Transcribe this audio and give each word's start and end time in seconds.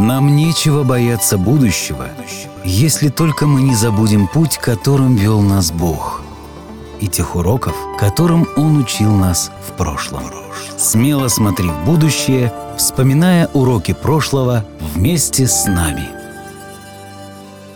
Нам 0.00 0.34
нечего 0.34 0.82
бояться 0.82 1.36
будущего, 1.36 2.08
если 2.64 3.10
только 3.10 3.46
мы 3.46 3.60
не 3.60 3.74
забудем 3.74 4.26
путь, 4.28 4.56
которым 4.56 5.14
вел 5.14 5.42
нас 5.42 5.70
Бог, 5.70 6.22
и 7.02 7.06
тех 7.06 7.36
уроков, 7.36 7.76
которым 7.98 8.48
Он 8.56 8.78
учил 8.78 9.14
нас 9.14 9.52
в 9.68 9.76
прошлом. 9.76 10.22
Смело 10.78 11.28
смотри 11.28 11.68
в 11.68 11.84
будущее, 11.84 12.50
вспоминая 12.78 13.48
уроки 13.48 13.92
прошлого 13.92 14.64
вместе 14.94 15.46
с 15.46 15.66
нами. 15.66 16.08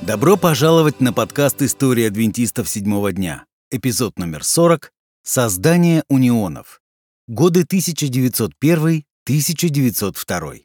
Добро 0.00 0.38
пожаловать 0.38 1.02
на 1.02 1.12
подкаст 1.12 1.61
«История 1.61 2.06
адвентистов 2.06 2.70
седьмого 2.70 3.12
дня», 3.12 3.45
эпизод 3.70 4.18
номер 4.18 4.45
40 4.45 4.93
«Создание 5.22 6.04
унионов. 6.09 6.80
Годы 7.29 7.64
1901-1902». 7.64 10.62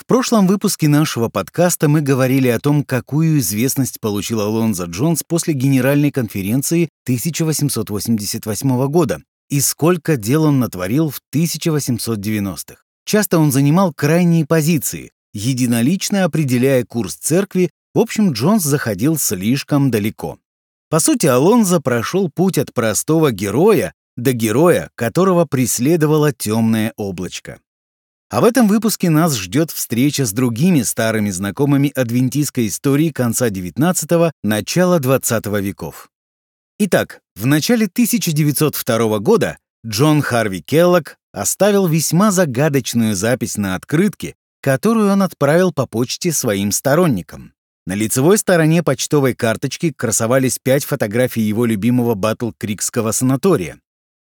В 0.00 0.06
прошлом 0.06 0.46
выпуске 0.46 0.88
нашего 0.88 1.28
подкаста 1.28 1.86
мы 1.86 2.00
говорили 2.00 2.48
о 2.48 2.58
том, 2.58 2.84
какую 2.84 3.38
известность 3.38 4.00
получил 4.00 4.40
Алонзо 4.40 4.86
Джонс 4.86 5.22
после 5.22 5.52
Генеральной 5.52 6.10
конференции 6.10 6.88
1888 7.04 8.86
года 8.88 9.22
и 9.50 9.60
сколько 9.60 10.16
дел 10.16 10.44
он 10.44 10.58
натворил 10.58 11.10
в 11.10 11.20
1890-х. 11.34 12.76
Часто 13.04 13.38
он 13.38 13.52
занимал 13.52 13.92
крайние 13.92 14.46
позиции, 14.46 15.12
единолично 15.34 16.24
определяя 16.24 16.82
курс 16.86 17.16
церкви, 17.16 17.68
в 17.94 17.98
общем, 17.98 18.32
Джонс 18.32 18.62
заходил 18.62 19.18
слишком 19.18 19.90
далеко. 19.90 20.38
По 20.88 20.98
сути, 20.98 21.26
Алонзо 21.26 21.78
прошел 21.78 22.30
путь 22.30 22.56
от 22.56 22.72
простого 22.72 23.32
героя 23.32 23.92
до 24.16 24.32
героя, 24.32 24.90
которого 24.94 25.44
преследовало 25.44 26.32
темное 26.32 26.94
облачко. 26.96 27.60
А 28.30 28.40
в 28.40 28.44
этом 28.44 28.68
выпуске 28.68 29.10
нас 29.10 29.36
ждет 29.36 29.72
встреча 29.72 30.24
с 30.24 30.32
другими 30.32 30.82
старыми 30.82 31.30
знакомыми 31.30 31.90
адвентистской 31.92 32.68
истории 32.68 33.10
конца 33.10 33.48
XIX– 33.48 34.30
начала 34.44 35.00
XX 35.00 35.60
веков. 35.60 36.08
Итак, 36.78 37.22
в 37.34 37.46
начале 37.46 37.86
1902 37.86 39.18
года 39.18 39.58
Джон 39.84 40.22
Харви 40.22 40.62
Келлог 40.62 41.16
оставил 41.32 41.88
весьма 41.88 42.30
загадочную 42.30 43.16
запись 43.16 43.56
на 43.56 43.74
открытке, 43.74 44.36
которую 44.62 45.10
он 45.10 45.22
отправил 45.22 45.72
по 45.72 45.86
почте 45.86 46.30
своим 46.30 46.70
сторонникам. 46.70 47.52
На 47.84 47.94
лицевой 47.94 48.38
стороне 48.38 48.84
почтовой 48.84 49.34
карточки 49.34 49.92
красовались 49.92 50.60
пять 50.62 50.84
фотографий 50.84 51.42
его 51.42 51.64
любимого 51.64 52.14
Батл-Крикского 52.14 53.10
санатория. 53.10 53.80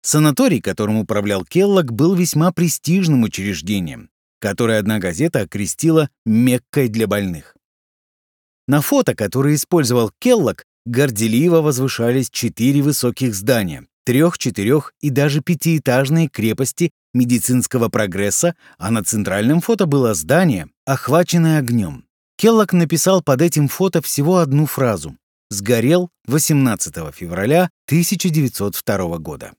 Санаторий, 0.06 0.60
которым 0.60 0.98
управлял 0.98 1.44
Келлог, 1.44 1.90
был 1.90 2.14
весьма 2.14 2.52
престижным 2.52 3.24
учреждением, 3.24 4.08
которое 4.38 4.78
одна 4.78 5.00
газета 5.00 5.40
окрестила 5.40 6.10
«Меккой 6.24 6.86
для 6.86 7.08
больных». 7.08 7.56
На 8.68 8.82
фото, 8.82 9.16
которое 9.16 9.56
использовал 9.56 10.12
Келлог, 10.20 10.62
горделиво 10.84 11.60
возвышались 11.60 12.30
четыре 12.30 12.82
высоких 12.82 13.34
здания, 13.34 13.84
трех, 14.04 14.38
четырех 14.38 14.92
и 15.00 15.10
даже 15.10 15.40
пятиэтажные 15.40 16.28
крепости 16.28 16.92
медицинского 17.12 17.88
прогресса, 17.88 18.54
а 18.78 18.92
на 18.92 19.02
центральном 19.02 19.60
фото 19.60 19.86
было 19.86 20.14
здание, 20.14 20.68
охваченное 20.84 21.58
огнем. 21.58 22.04
Келлог 22.36 22.72
написал 22.72 23.24
под 23.24 23.42
этим 23.42 23.66
фото 23.66 24.00
всего 24.02 24.36
одну 24.36 24.66
фразу 24.66 25.16
«Сгорел 25.50 26.10
18 26.28 26.94
февраля 27.12 27.70
1902 27.88 29.18
года». 29.18 29.52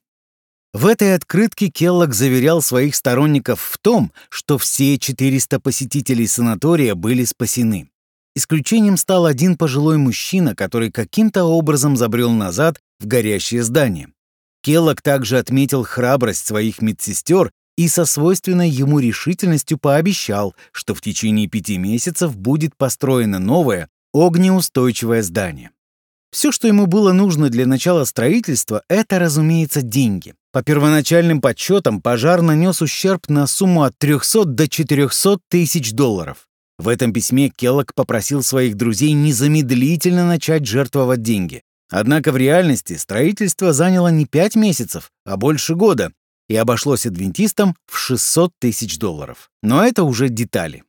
В 0.74 0.86
этой 0.86 1.14
открытке 1.14 1.68
Келлог 1.68 2.12
заверял 2.12 2.60
своих 2.60 2.94
сторонников 2.94 3.60
в 3.60 3.78
том, 3.78 4.12
что 4.28 4.58
все 4.58 4.98
400 4.98 5.60
посетителей 5.60 6.26
санатория 6.26 6.94
были 6.94 7.24
спасены. 7.24 7.88
Исключением 8.36 8.98
стал 8.98 9.24
один 9.24 9.56
пожилой 9.56 9.96
мужчина, 9.96 10.54
который 10.54 10.92
каким-то 10.92 11.44
образом 11.44 11.96
забрел 11.96 12.30
назад 12.32 12.80
в 13.00 13.06
горящее 13.06 13.62
здание. 13.62 14.10
Келлог 14.62 15.00
также 15.00 15.38
отметил 15.38 15.84
храбрость 15.84 16.46
своих 16.46 16.82
медсестер 16.82 17.50
и 17.78 17.88
со 17.88 18.04
свойственной 18.04 18.68
ему 18.68 18.98
решительностью 18.98 19.78
пообещал, 19.78 20.54
что 20.72 20.94
в 20.94 21.00
течение 21.00 21.48
пяти 21.48 21.78
месяцев 21.78 22.36
будет 22.36 22.76
построено 22.76 23.38
новое, 23.38 23.88
огнеустойчивое 24.12 25.22
здание. 25.22 25.70
Все, 26.30 26.52
что 26.52 26.68
ему 26.68 26.86
было 26.86 27.12
нужно 27.12 27.48
для 27.48 27.66
начала 27.66 28.04
строительства, 28.04 28.82
это, 28.88 29.18
разумеется, 29.18 29.82
деньги. 29.82 30.34
По 30.52 30.62
первоначальным 30.62 31.40
подсчетам, 31.40 32.02
пожар 32.02 32.42
нанес 32.42 32.80
ущерб 32.82 33.28
на 33.28 33.46
сумму 33.46 33.82
от 33.82 33.96
300 33.98 34.44
до 34.44 34.68
400 34.68 35.38
тысяч 35.48 35.92
долларов. 35.92 36.46
В 36.78 36.88
этом 36.88 37.12
письме 37.12 37.48
Келлог 37.48 37.92
попросил 37.94 38.42
своих 38.42 38.76
друзей 38.76 39.12
незамедлительно 39.12 40.26
начать 40.26 40.66
жертвовать 40.66 41.22
деньги. 41.22 41.62
Однако 41.90 42.32
в 42.32 42.36
реальности 42.36 42.96
строительство 42.96 43.72
заняло 43.72 44.08
не 44.08 44.26
5 44.26 44.56
месяцев, 44.56 45.10
а 45.24 45.36
больше 45.36 45.74
года, 45.74 46.12
и 46.48 46.56
обошлось 46.56 47.06
адвентистам 47.06 47.74
в 47.86 47.96
600 47.98 48.52
тысяч 48.58 48.98
долларов. 48.98 49.50
Но 49.62 49.84
это 49.84 50.04
уже 50.04 50.28
детали. 50.28 50.84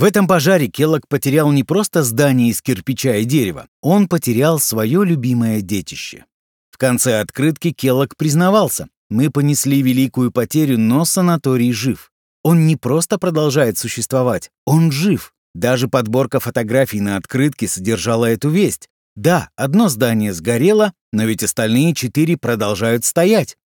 В 0.00 0.04
этом 0.04 0.26
пожаре 0.26 0.68
Келлог 0.68 1.06
потерял 1.08 1.52
не 1.52 1.62
просто 1.62 2.02
здание 2.02 2.48
из 2.48 2.62
кирпича 2.62 3.16
и 3.16 3.26
дерева, 3.26 3.68
он 3.82 4.08
потерял 4.08 4.58
свое 4.58 5.04
любимое 5.04 5.60
детище. 5.60 6.24
В 6.70 6.78
конце 6.78 7.20
открытки 7.20 7.70
Келлог 7.70 8.16
признавался, 8.16 8.88
мы 9.10 9.28
понесли 9.28 9.82
великую 9.82 10.32
потерю, 10.32 10.78
но 10.78 11.04
санаторий 11.04 11.70
жив. 11.72 12.12
Он 12.42 12.66
не 12.66 12.76
просто 12.76 13.18
продолжает 13.18 13.76
существовать, 13.76 14.50
он 14.64 14.90
жив. 14.90 15.34
Даже 15.54 15.86
подборка 15.86 16.40
фотографий 16.40 17.02
на 17.02 17.18
открытке 17.18 17.68
содержала 17.68 18.24
эту 18.24 18.48
весть. 18.48 18.88
Да, 19.16 19.50
одно 19.54 19.90
здание 19.90 20.32
сгорело, 20.32 20.94
но 21.12 21.24
ведь 21.24 21.42
остальные 21.42 21.92
четыре 21.92 22.38
продолжают 22.38 23.04
стоять. 23.04 23.58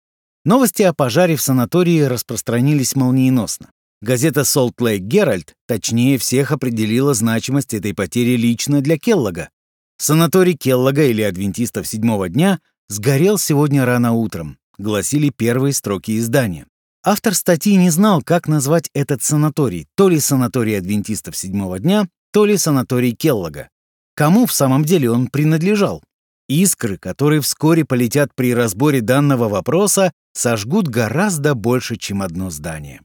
Новости 0.46 0.82
о 0.82 0.94
пожаре 0.94 1.36
в 1.36 1.44
санатории 1.44 2.02
распространились 2.02 2.96
молниеносно. 2.96 3.70
Газета 4.04 4.42
Salt 4.42 4.76
Lake 4.82 5.08
Herald 5.08 5.54
точнее 5.66 6.18
всех 6.18 6.52
определила 6.52 7.14
значимость 7.14 7.74
этой 7.74 7.94
потери 7.94 8.36
лично 8.36 8.82
для 8.82 8.98
Келлога. 8.98 9.50
Санаторий 9.98 10.58
Келлога 10.58 11.06
или 11.06 11.22
адвентистов 11.22 11.88
седьмого 11.88 12.28
дня 12.28 12.60
сгорел 12.90 13.38
сегодня 13.38 13.86
рано 13.86 14.12
утром 14.12 14.58
гласили 14.78 15.30
первые 15.30 15.72
строки 15.72 16.18
издания. 16.18 16.68
Автор 17.02 17.34
статьи 17.34 17.78
не 17.78 17.92
знал, 17.92 18.22
как 18.22 18.50
назвать 18.50 18.90
этот 18.94 19.24
санаторий, 19.24 19.88
то 19.96 20.10
ли 20.10 20.20
санаторий 20.20 20.78
адвентистов 20.78 21.38
седьмого 21.38 21.80
дня, 21.80 22.10
то 22.34 22.44
ли 22.44 22.58
санаторий 22.58 23.14
Келлога. 23.14 23.70
Кому 24.16 24.48
в 24.48 24.52
самом 24.52 24.84
деле 24.84 25.12
он 25.12 25.28
принадлежал? 25.28 26.04
Искры, 26.50 26.98
которые 26.98 27.40
вскоре 27.40 27.86
полетят 27.86 28.36
при 28.36 28.54
разборе 28.54 29.00
данного 29.00 29.48
вопроса, 29.48 30.12
сожгут 30.34 30.90
гораздо 30.90 31.56
больше, 31.56 31.96
чем 31.96 32.22
одно 32.22 32.50
здание. 32.50 33.00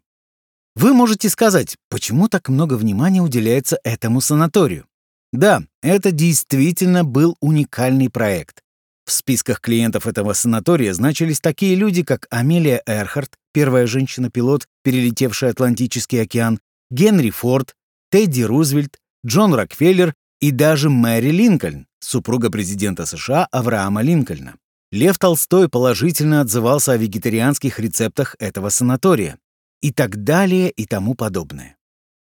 Вы 0.80 0.92
можете 0.92 1.28
сказать, 1.28 1.74
почему 1.90 2.28
так 2.28 2.48
много 2.48 2.74
внимания 2.74 3.20
уделяется 3.20 3.80
этому 3.82 4.20
санаторию? 4.20 4.86
Да, 5.32 5.64
это 5.82 6.12
действительно 6.12 7.02
был 7.02 7.36
уникальный 7.40 8.08
проект. 8.08 8.62
В 9.04 9.10
списках 9.10 9.60
клиентов 9.60 10.06
этого 10.06 10.34
санатория 10.34 10.94
значились 10.94 11.40
такие 11.40 11.74
люди, 11.74 12.04
как 12.04 12.28
Амелия 12.30 12.80
Эрхарт, 12.86 13.32
первая 13.52 13.88
женщина-пилот, 13.88 14.68
перелетевшая 14.84 15.50
Атлантический 15.50 16.22
океан, 16.22 16.60
Генри 16.92 17.30
Форд, 17.30 17.74
Тедди 18.12 18.42
Рузвельт, 18.42 18.98
Джон 19.26 19.54
Рокфеллер 19.54 20.14
и 20.40 20.52
даже 20.52 20.90
Мэри 20.90 21.30
Линкольн, 21.30 21.88
супруга 21.98 22.52
президента 22.52 23.04
США 23.04 23.48
Авраама 23.50 24.02
Линкольна. 24.02 24.54
Лев 24.92 25.18
Толстой 25.18 25.68
положительно 25.68 26.40
отзывался 26.40 26.92
о 26.92 26.96
вегетарианских 26.96 27.80
рецептах 27.80 28.36
этого 28.38 28.68
санатория. 28.68 29.38
И 29.80 29.92
так 29.92 30.24
далее 30.24 30.70
и 30.70 30.86
тому 30.86 31.14
подобное. 31.14 31.76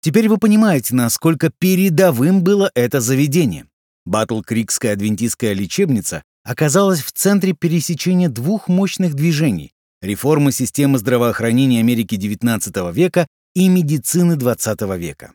Теперь 0.03 0.28
вы 0.28 0.38
понимаете, 0.38 0.94
насколько 0.94 1.50
передовым 1.59 2.43
было 2.43 2.70
это 2.75 3.00
заведение. 3.00 3.67
Батл-Крикская 4.06 4.93
адвентистская 4.93 5.52
лечебница 5.52 6.23
оказалась 6.43 7.02
в 7.02 7.12
центре 7.12 7.52
пересечения 7.52 8.29
двух 8.29 8.69
мощных 8.69 9.14
движений— 9.14 9.73
реформы 10.02 10.52
системы 10.52 10.99
здравоохранения 10.99 11.81
Америки 11.81 12.14
XIX 12.14 12.93
века 12.93 13.26
и 13.55 13.69
медицины 13.69 14.35
XX 14.35 14.97
века. 14.97 15.32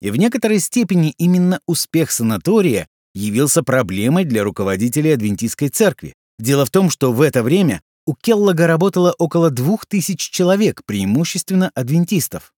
И 0.00 0.10
в 0.10 0.16
некоторой 0.16 0.58
степени 0.58 1.14
именно 1.18 1.60
успех 1.66 2.10
санатория 2.10 2.88
явился 3.14 3.62
проблемой 3.62 4.24
для 4.24 4.44
руководителей 4.44 5.12
Адвентистской 5.12 5.68
церкви. 5.68 6.14
Дело 6.38 6.64
в 6.64 6.70
том, 6.70 6.90
что 6.90 7.12
в 7.12 7.20
это 7.20 7.42
время 7.42 7.82
у 8.10 8.14
Келлога 8.14 8.66
работало 8.66 9.14
около 9.18 9.50
двух 9.50 9.86
тысяч 9.86 10.18
человек, 10.18 10.82
преимущественно 10.84 11.70
адвентистов, 11.76 12.52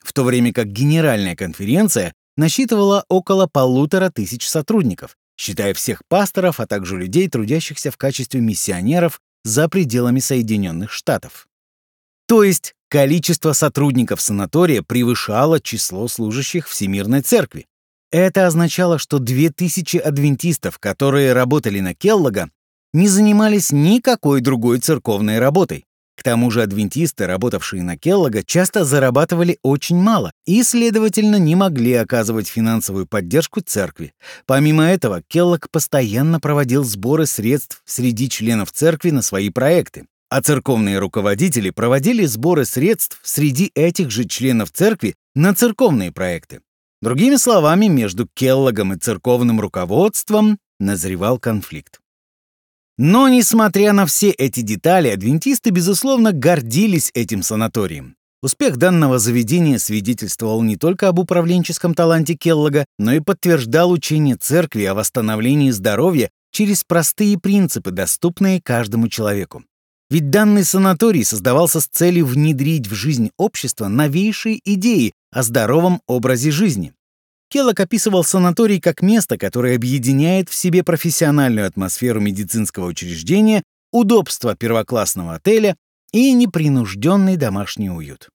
в 0.00 0.12
то 0.12 0.22
время 0.22 0.52
как 0.52 0.68
Генеральная 0.68 1.34
конференция 1.34 2.14
насчитывала 2.36 3.04
около 3.08 3.48
полутора 3.48 4.10
тысяч 4.10 4.46
сотрудников, 4.46 5.16
считая 5.36 5.74
всех 5.74 6.02
пасторов, 6.06 6.60
а 6.60 6.68
также 6.68 6.96
людей, 6.96 7.28
трудящихся 7.28 7.90
в 7.90 7.96
качестве 7.96 8.40
миссионеров 8.40 9.20
за 9.42 9.68
пределами 9.68 10.20
Соединенных 10.20 10.92
Штатов. 10.92 11.48
То 12.28 12.44
есть, 12.44 12.74
количество 12.88 13.54
сотрудников 13.54 14.20
санатория 14.20 14.82
превышало 14.82 15.58
число 15.58 16.06
служащих 16.06 16.68
Всемирной 16.68 17.22
Церкви. 17.22 17.66
Это 18.12 18.46
означало, 18.46 19.00
что 19.00 19.18
2000 19.18 19.96
адвентистов, 19.96 20.78
которые 20.78 21.32
работали 21.32 21.80
на 21.80 21.92
Келлога, 21.92 22.50
не 22.92 23.08
занимались 23.08 23.72
никакой 23.72 24.40
другой 24.40 24.78
церковной 24.78 25.38
работой. 25.38 25.84
К 26.16 26.22
тому 26.22 26.50
же 26.50 26.62
адвентисты, 26.62 27.26
работавшие 27.26 27.82
на 27.82 27.96
Келлога, 27.96 28.44
часто 28.44 28.84
зарабатывали 28.84 29.58
очень 29.62 29.96
мало 29.96 30.30
и, 30.46 30.62
следовательно, 30.62 31.36
не 31.36 31.56
могли 31.56 31.94
оказывать 31.94 32.48
финансовую 32.48 33.06
поддержку 33.06 33.60
церкви. 33.60 34.12
Помимо 34.46 34.84
этого, 34.84 35.22
Келлог 35.26 35.70
постоянно 35.70 36.38
проводил 36.38 36.84
сборы 36.84 37.26
средств 37.26 37.82
среди 37.86 38.28
членов 38.28 38.72
церкви 38.72 39.10
на 39.10 39.22
свои 39.22 39.48
проекты, 39.48 40.06
а 40.28 40.42
церковные 40.42 40.98
руководители 40.98 41.70
проводили 41.70 42.26
сборы 42.26 42.66
средств 42.66 43.18
среди 43.22 43.72
этих 43.74 44.10
же 44.10 44.24
членов 44.24 44.70
церкви 44.70 45.14
на 45.34 45.54
церковные 45.54 46.12
проекты. 46.12 46.60
Другими 47.00 47.36
словами, 47.36 47.86
между 47.86 48.28
Келлогом 48.34 48.92
и 48.92 48.98
церковным 48.98 49.60
руководством 49.60 50.58
назревал 50.78 51.38
конфликт. 51.38 52.01
Но, 52.98 53.28
несмотря 53.28 53.92
на 53.92 54.06
все 54.06 54.30
эти 54.30 54.60
детали, 54.60 55.08
адвентисты, 55.08 55.70
безусловно, 55.70 56.32
гордились 56.32 57.10
этим 57.14 57.42
санаторием. 57.42 58.16
Успех 58.42 58.76
данного 58.76 59.18
заведения 59.18 59.78
свидетельствовал 59.78 60.62
не 60.62 60.76
только 60.76 61.08
об 61.08 61.20
управленческом 61.20 61.94
таланте 61.94 62.34
Келлога, 62.34 62.86
но 62.98 63.12
и 63.12 63.20
подтверждал 63.20 63.92
учение 63.92 64.36
церкви 64.36 64.82
о 64.84 64.94
восстановлении 64.94 65.70
здоровья 65.70 66.28
через 66.50 66.82
простые 66.82 67.38
принципы, 67.38 67.92
доступные 67.92 68.60
каждому 68.60 69.08
человеку. 69.08 69.64
Ведь 70.10 70.28
данный 70.28 70.64
санаторий 70.64 71.24
создавался 71.24 71.80
с 71.80 71.86
целью 71.86 72.26
внедрить 72.26 72.88
в 72.88 72.94
жизнь 72.94 73.30
общества 73.38 73.88
новейшие 73.88 74.60
идеи 74.62 75.14
о 75.30 75.42
здоровом 75.42 76.02
образе 76.06 76.50
жизни. 76.50 76.92
Келлок 77.52 77.80
описывал 77.80 78.24
санаторий 78.24 78.80
как 78.80 79.02
место, 79.02 79.36
которое 79.36 79.76
объединяет 79.76 80.48
в 80.48 80.54
себе 80.54 80.82
профессиональную 80.82 81.66
атмосферу 81.66 82.18
медицинского 82.18 82.86
учреждения, 82.86 83.62
удобство 83.92 84.56
первоклассного 84.56 85.34
отеля 85.34 85.76
и 86.12 86.32
непринужденный 86.32 87.36
домашний 87.36 87.90
уют. 87.90 88.30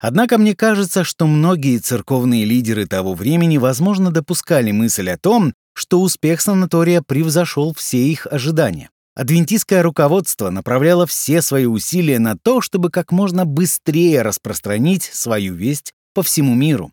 Однако 0.00 0.38
мне 0.38 0.56
кажется, 0.56 1.04
что 1.04 1.28
многие 1.28 1.78
церковные 1.78 2.44
лидеры 2.44 2.88
того 2.88 3.14
времени, 3.14 3.58
возможно, 3.58 4.10
допускали 4.10 4.72
мысль 4.72 5.08
о 5.10 5.18
том, 5.18 5.54
что 5.72 6.00
успех 6.00 6.40
санатория 6.40 7.02
превзошел 7.06 7.74
все 7.74 7.98
их 7.98 8.26
ожидания. 8.26 8.90
Адвентистское 9.14 9.84
руководство 9.84 10.50
направляло 10.50 11.06
все 11.06 11.42
свои 11.42 11.66
усилия 11.66 12.18
на 12.18 12.36
то, 12.36 12.60
чтобы 12.60 12.90
как 12.90 13.12
можно 13.12 13.44
быстрее 13.44 14.22
распространить 14.22 15.04
свою 15.04 15.54
весть 15.54 15.92
по 16.12 16.24
всему 16.24 16.56
миру. 16.56 16.90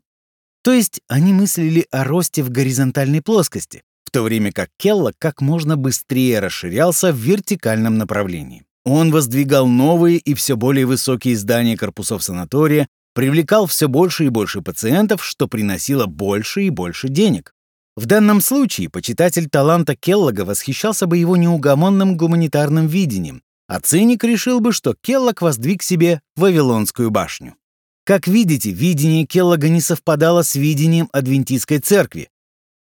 То 0.63 0.71
есть 0.71 1.01
они 1.10 1.33
мыслили 1.33 1.86
о 1.92 2.06
росте 2.06 2.42
в 2.42 2.50
горизонтальной 2.50 3.21
плоскости, 3.21 3.83
в 4.06 4.12
то 4.12 4.24
время 4.24 4.51
как 4.54 4.69
Келла 4.77 5.12
как 5.18 5.42
можно 5.42 5.75
быстрее 5.75 6.39
расширялся 6.39 7.12
в 7.12 7.18
вертикальном 7.18 7.98
направлении. 7.98 8.63
Он 8.86 9.12
воздвигал 9.12 9.68
новые 9.68 10.18
и 10.18 10.33
все 10.33 10.56
более 10.56 10.86
высокие 10.86 11.36
здания 11.36 11.77
корпусов 11.77 12.24
санатория, 12.24 12.88
привлекал 13.13 13.68
все 13.68 13.88
больше 13.88 14.25
и 14.25 14.30
больше 14.30 14.62
пациентов, 14.62 15.24
что 15.24 15.48
приносило 15.48 16.06
больше 16.06 16.63
и 16.63 16.69
больше 16.69 17.09
денег. 17.09 17.54
В 17.95 18.06
данном 18.06 18.42
случае 18.42 18.89
почитатель 18.89 19.50
таланта 19.50 19.95
Келлога 19.95 20.45
восхищался 20.45 21.07
бы 21.07 21.18
его 21.18 21.38
неугомонным 21.38 22.18
гуманитарным 22.18 22.88
видением, 22.88 23.44
а 23.68 23.80
циник 23.80 24.24
решил 24.24 24.62
бы, 24.62 24.71
что 24.71 24.95
Келлог 25.00 25.42
воздвиг 25.42 25.83
себе 25.83 26.21
Вавилонскую 26.36 27.12
башню. 27.12 27.56
Как 28.05 28.27
видите, 28.27 28.71
видение 28.71 29.25
Келлога 29.25 29.69
не 29.69 29.79
совпадало 29.79 30.41
с 30.41 30.55
видением 30.55 31.07
Адвентистской 31.13 31.79
церкви, 31.79 32.29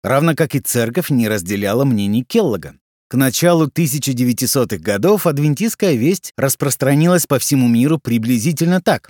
равно 0.04 0.36
как 0.36 0.54
и 0.54 0.60
церковь 0.60 1.10
не 1.10 1.28
разделяла 1.28 1.86
мнений 1.86 2.24
Келлога. 2.24 2.76
К 3.10 3.16
началу 3.16 3.68
1900-х 3.68 4.78
годов 4.78 5.26
адвентистская 5.26 5.94
весть 5.94 6.34
распространилась 6.38 7.26
по 7.26 7.40
всему 7.40 7.68
миру 7.68 7.98
приблизительно 7.98 8.82
так. 8.82 9.10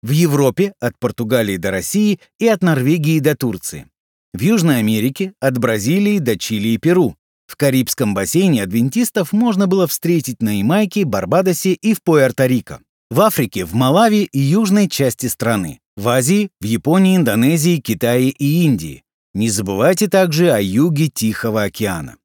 В 0.00 0.10
Европе 0.10 0.72
от 0.80 0.98
Португалии 0.98 1.58
до 1.58 1.70
России 1.70 2.18
и 2.38 2.46
от 2.46 2.62
Норвегии 2.62 3.18
до 3.18 3.36
Турции. 3.36 3.88
В 4.32 4.40
Южной 4.40 4.78
Америке 4.78 5.34
от 5.38 5.58
Бразилии 5.58 6.18
до 6.18 6.38
Чили 6.38 6.68
и 6.68 6.78
Перу. 6.78 7.16
В 7.46 7.56
Карибском 7.56 8.14
бассейне 8.14 8.62
адвентистов 8.62 9.32
можно 9.32 9.66
было 9.66 9.86
встретить 9.86 10.40
на 10.40 10.58
Ямайке, 10.58 11.04
Барбадосе 11.04 11.74
и 11.74 11.92
в 11.92 11.98
Пуэрто-Рико. 12.02 12.78
В 13.12 13.20
Африке, 13.20 13.66
в 13.66 13.74
Малави 13.74 14.24
и 14.24 14.38
южной 14.38 14.88
части 14.88 15.26
страны. 15.26 15.80
В 15.98 16.08
Азии, 16.08 16.48
в 16.62 16.64
Японии, 16.64 17.14
Индонезии, 17.14 17.76
Китае 17.76 18.30
и 18.30 18.64
Индии. 18.64 19.04
Не 19.34 19.50
забывайте 19.50 20.08
также 20.08 20.50
о 20.50 20.58
юге 20.62 21.08
Тихого 21.08 21.64
океана. 21.64 22.16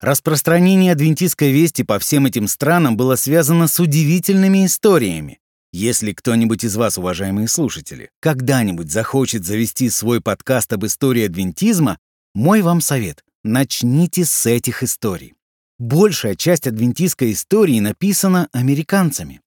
Распространение 0.00 0.92
адвентистской 0.92 1.52
вести 1.52 1.82
по 1.82 1.98
всем 1.98 2.24
этим 2.24 2.48
странам 2.48 2.96
было 2.96 3.16
связано 3.16 3.66
с 3.66 3.78
удивительными 3.78 4.64
историями, 4.64 5.40
если 5.74 6.14
кто-нибудь 6.14 6.64
из 6.64 6.74
вас, 6.74 6.96
уважаемые 6.96 7.46
слушатели, 7.46 8.08
когда-нибудь 8.20 8.90
захочет 8.90 9.44
завести 9.44 9.90
свой 9.90 10.22
подкаст 10.22 10.72
об 10.72 10.86
истории 10.86 11.26
адвентизма, 11.26 11.98
мой 12.34 12.62
вам 12.62 12.80
совет— 12.80 13.22
начните 13.44 14.24
с 14.24 14.46
этих 14.46 14.82
историй. 14.82 15.34
Большая 15.78 16.34
часть 16.34 16.66
адвентистской 16.66 17.32
истории 17.32 17.78
написана 17.78 18.48
американцами. 18.52 19.42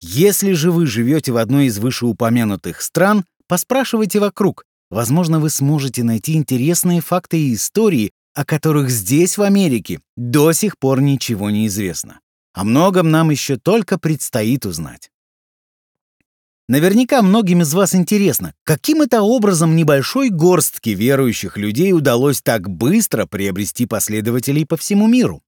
Если 0.00 0.52
же 0.52 0.70
вы 0.70 0.86
живете 0.86 1.32
в 1.32 1.36
одной 1.36 1.66
из 1.66 1.78
вышеупомянутых 1.78 2.82
стран, 2.82 3.24
поспрашивайте 3.48 4.20
вокруг. 4.20 4.64
Возможно, 4.90 5.40
вы 5.40 5.50
сможете 5.50 6.04
найти 6.04 6.34
интересные 6.34 7.00
факты 7.00 7.38
и 7.38 7.54
истории, 7.54 8.12
о 8.34 8.44
которых 8.44 8.90
здесь, 8.90 9.38
в 9.38 9.42
Америке, 9.42 10.00
до 10.16 10.52
сих 10.52 10.78
пор 10.78 11.00
ничего 11.00 11.50
не 11.50 11.66
известно. 11.66 12.20
О 12.52 12.64
многом 12.64 13.10
нам 13.10 13.30
еще 13.30 13.56
только 13.56 13.98
предстоит 13.98 14.66
узнать. 14.66 15.10
Наверняка 16.68 17.22
многим 17.22 17.62
из 17.62 17.72
вас 17.74 17.94
интересно, 17.94 18.52
каким 18.64 19.02
это 19.02 19.22
образом 19.22 19.76
небольшой 19.76 20.30
горстке 20.30 20.94
верующих 20.94 21.56
людей 21.56 21.92
удалось 21.92 22.42
так 22.42 22.68
быстро 22.68 23.26
приобрести 23.26 23.86
последователей 23.86 24.66
по 24.66 24.76
всему 24.76 25.06
миру? 25.06 25.42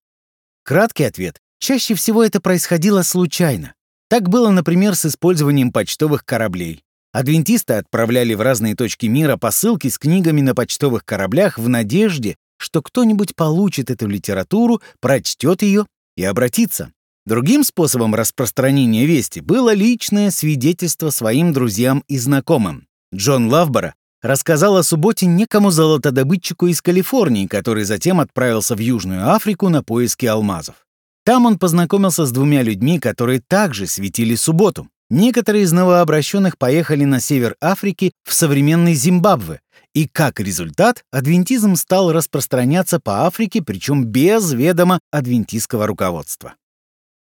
Краткий 0.62 1.04
ответ. 1.04 1.38
Чаще 1.58 1.94
всего 1.94 2.22
это 2.22 2.40
происходило 2.40 3.02
случайно. 3.02 3.74
Так 4.08 4.28
было, 4.28 4.50
например, 4.50 4.94
с 4.94 5.04
использованием 5.04 5.70
почтовых 5.70 6.24
кораблей. 6.24 6.82
Адвентисты 7.12 7.74
отправляли 7.74 8.34
в 8.34 8.40
разные 8.40 8.74
точки 8.74 9.06
мира 9.06 9.36
посылки 9.36 9.88
с 9.88 9.98
книгами 9.98 10.40
на 10.40 10.54
почтовых 10.54 11.04
кораблях 11.04 11.58
в 11.58 11.68
надежде, 11.68 12.36
что 12.58 12.82
кто-нибудь 12.82 13.34
получит 13.34 13.90
эту 13.90 14.06
литературу, 14.06 14.82
прочтет 15.00 15.62
ее 15.62 15.86
и 16.16 16.24
обратится. 16.24 16.92
Другим 17.26 17.62
способом 17.64 18.14
распространения 18.14 19.04
вести 19.04 19.40
было 19.40 19.74
личное 19.74 20.30
свидетельство 20.30 21.10
своим 21.10 21.52
друзьям 21.52 22.02
и 22.08 22.18
знакомым. 22.18 22.86
Джон 23.14 23.48
Лавбора 23.48 23.94
рассказал 24.22 24.76
о 24.76 24.82
субботе 24.82 25.26
некому 25.26 25.70
золотодобытчику 25.70 26.66
из 26.66 26.80
Калифорнии, 26.82 27.46
который 27.46 27.84
затем 27.84 28.20
отправился 28.20 28.74
в 28.74 28.78
Южную 28.78 29.30
Африку 29.30 29.68
на 29.68 29.82
поиски 29.82 30.26
алмазов. 30.26 30.87
Там 31.28 31.44
он 31.44 31.58
познакомился 31.58 32.24
с 32.24 32.32
двумя 32.32 32.62
людьми, 32.62 32.98
которые 32.98 33.42
также 33.46 33.86
светили 33.86 34.34
субботу. 34.34 34.88
Некоторые 35.10 35.64
из 35.64 35.72
новообращенных 35.72 36.56
поехали 36.56 37.04
на 37.04 37.20
север 37.20 37.54
Африки 37.60 38.12
в 38.24 38.32
современный 38.32 38.94
Зимбабве, 38.94 39.60
и 39.92 40.08
как 40.08 40.40
результат 40.40 41.04
адвентизм 41.12 41.76
стал 41.76 42.12
распространяться 42.12 42.98
по 42.98 43.26
Африке, 43.26 43.60
причем 43.60 44.06
без 44.06 44.52
ведома 44.52 45.00
адвентистского 45.12 45.86
руководства. 45.86 46.54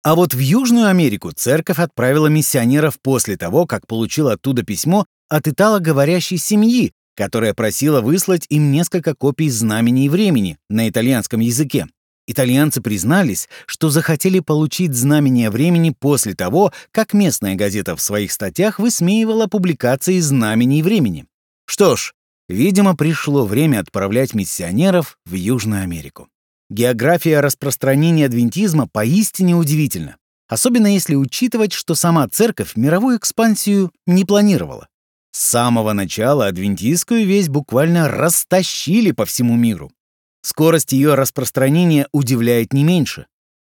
А 0.03 0.17
вот 0.17 0.35
в 0.35 0.39
Южную 0.41 0.89
Америку 0.89 1.31
церковь 1.31 1.79
отправила 1.79 2.27
миссионеров 2.27 2.99
после 3.01 3.37
того, 3.37 3.67
как 3.67 3.87
получила 3.87 4.33
оттуда 4.33 4.65
письмо 4.65 5.07
от 5.29 5.47
италоговорящей 5.47 6.39
семьи, 6.39 6.93
которая 7.15 7.55
просила 7.55 8.01
выслать 8.01 8.47
им 8.49 8.73
несколько 8.73 9.15
копий 9.15 9.49
знамений 9.49 10.09
времени 10.09 10.59
на 10.69 10.89
итальянском 10.89 11.39
языке. 11.39 11.87
Итальянцы 12.33 12.81
признались, 12.81 13.47
что 13.67 13.91
захотели 13.91 14.41
получить 14.41 14.95
знамения 14.95 15.51
времени 15.51 15.91
после 15.91 16.33
того, 16.35 16.73
как 16.91 17.13
местная 17.13 17.57
газета 17.57 17.95
в 17.95 18.01
своих 18.01 18.33
статьях 18.33 18.79
высмеивала 18.79 19.49
публикации 19.49 20.19
знамений 20.19 20.83
времени. 20.83 21.27
Что 21.67 21.95
ж, 21.95 22.15
видимо, 22.49 22.97
пришло 22.97 23.45
время 23.45 23.81
отправлять 23.81 24.33
миссионеров 24.33 25.19
в 25.27 25.35
Южную 25.35 25.83
Америку. 25.83 26.29
География 26.71 27.41
распространения 27.41 28.25
адвентизма 28.25 28.89
поистине 28.91 29.55
удивительна, 29.55 30.17
особенно 30.49 30.87
если 30.87 31.17
учитывать, 31.17 31.75
что 31.75 31.95
сама 31.95 32.27
церковь 32.29 32.77
мировую 32.77 33.19
экспансию 33.19 33.93
не 34.07 34.25
планировала. 34.25 34.89
С 35.33 35.41
самого 35.41 35.93
начала 35.93 36.47
адвентистскую 36.47 37.27
весть 37.27 37.51
буквально 37.51 38.09
растащили 38.09 39.11
по 39.11 39.27
всему 39.27 39.55
миру. 39.55 39.93
Скорость 40.43 40.93
ее 40.93 41.15
распространения 41.15 42.09
удивляет 42.13 42.73
не 42.73 42.85
меньше. 42.85 43.27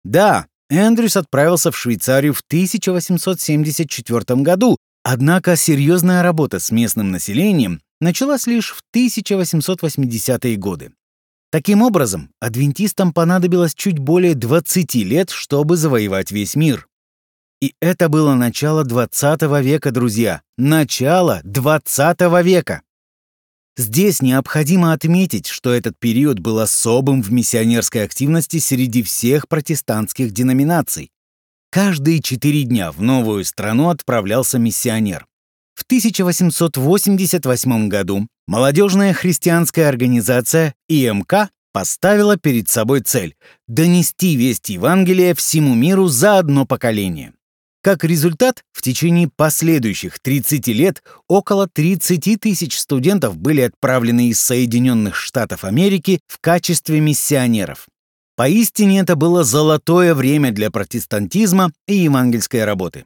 Да, 0.03 0.47
Эндрюс 0.69 1.17
отправился 1.17 1.71
в 1.71 1.77
Швейцарию 1.77 2.33
в 2.33 2.41
1874 2.41 4.41
году, 4.41 4.77
однако 5.03 5.55
серьезная 5.55 6.21
работа 6.21 6.59
с 6.59 6.71
местным 6.71 7.11
населением 7.11 7.81
началась 7.99 8.47
лишь 8.47 8.71
в 8.71 8.81
1880-е 8.95 10.55
годы. 10.57 10.91
Таким 11.51 11.81
образом, 11.81 12.29
адвентистам 12.39 13.11
понадобилось 13.11 13.73
чуть 13.73 13.97
более 13.97 14.35
20 14.35 14.95
лет, 14.95 15.31
чтобы 15.31 15.77
завоевать 15.77 16.31
весь 16.31 16.55
мир. 16.55 16.87
И 17.59 17.73
это 17.81 18.07
было 18.07 18.35
начало 18.35 18.83
20 18.83 19.41
века, 19.61 19.91
друзья. 19.91 20.43
Начало 20.57 21.41
20 21.43 22.21
века. 22.43 22.83
Здесь 23.79 24.21
необходимо 24.21 24.91
отметить, 24.91 25.47
что 25.47 25.73
этот 25.73 25.97
период 25.97 26.39
был 26.39 26.59
особым 26.59 27.21
в 27.21 27.31
миссионерской 27.31 28.03
активности 28.03 28.59
среди 28.59 29.03
всех 29.03 29.47
протестантских 29.47 30.31
деноминаций. 30.31 31.11
Каждые 31.71 32.21
четыре 32.21 32.63
дня 32.63 32.91
в 32.91 33.01
новую 33.01 33.45
страну 33.45 33.87
отправлялся 33.87 34.59
миссионер. 34.59 35.25
В 35.75 35.83
1888 35.83 37.87
году 37.87 38.27
молодежная 38.47 39.13
христианская 39.13 39.85
организация 39.85 40.73
ИМК 40.89 41.47
поставила 41.71 42.35
перед 42.35 42.67
собой 42.67 42.99
цель– 42.99 43.37
донести 43.69 44.35
весть 44.35 44.67
Евангелия 44.67 45.33
всему 45.33 45.73
миру 45.73 46.09
за 46.09 46.37
одно 46.37 46.65
поколение. 46.65 47.31
Как 47.89 48.03
результат, 48.03 48.63
в 48.71 48.83
течение 48.83 49.31
последующих 49.35 50.19
30 50.19 50.67
лет 50.67 51.01
около 51.27 51.67
30 51.67 52.39
тысяч 52.39 52.77
студентов 52.77 53.35
были 53.35 53.61
отправлены 53.61 54.29
из 54.29 54.39
Соединенных 54.39 55.15
Штатов 55.15 55.63
Америки 55.63 56.19
в 56.27 56.37
качестве 56.39 56.99
миссионеров. 56.99 57.87
Поистине 58.35 58.99
это 58.99 59.15
было 59.15 59.43
золотое 59.43 60.13
время 60.13 60.51
для 60.51 60.69
протестантизма 60.69 61.71
и 61.87 61.95
евангельской 61.95 62.63
работы. 62.63 63.05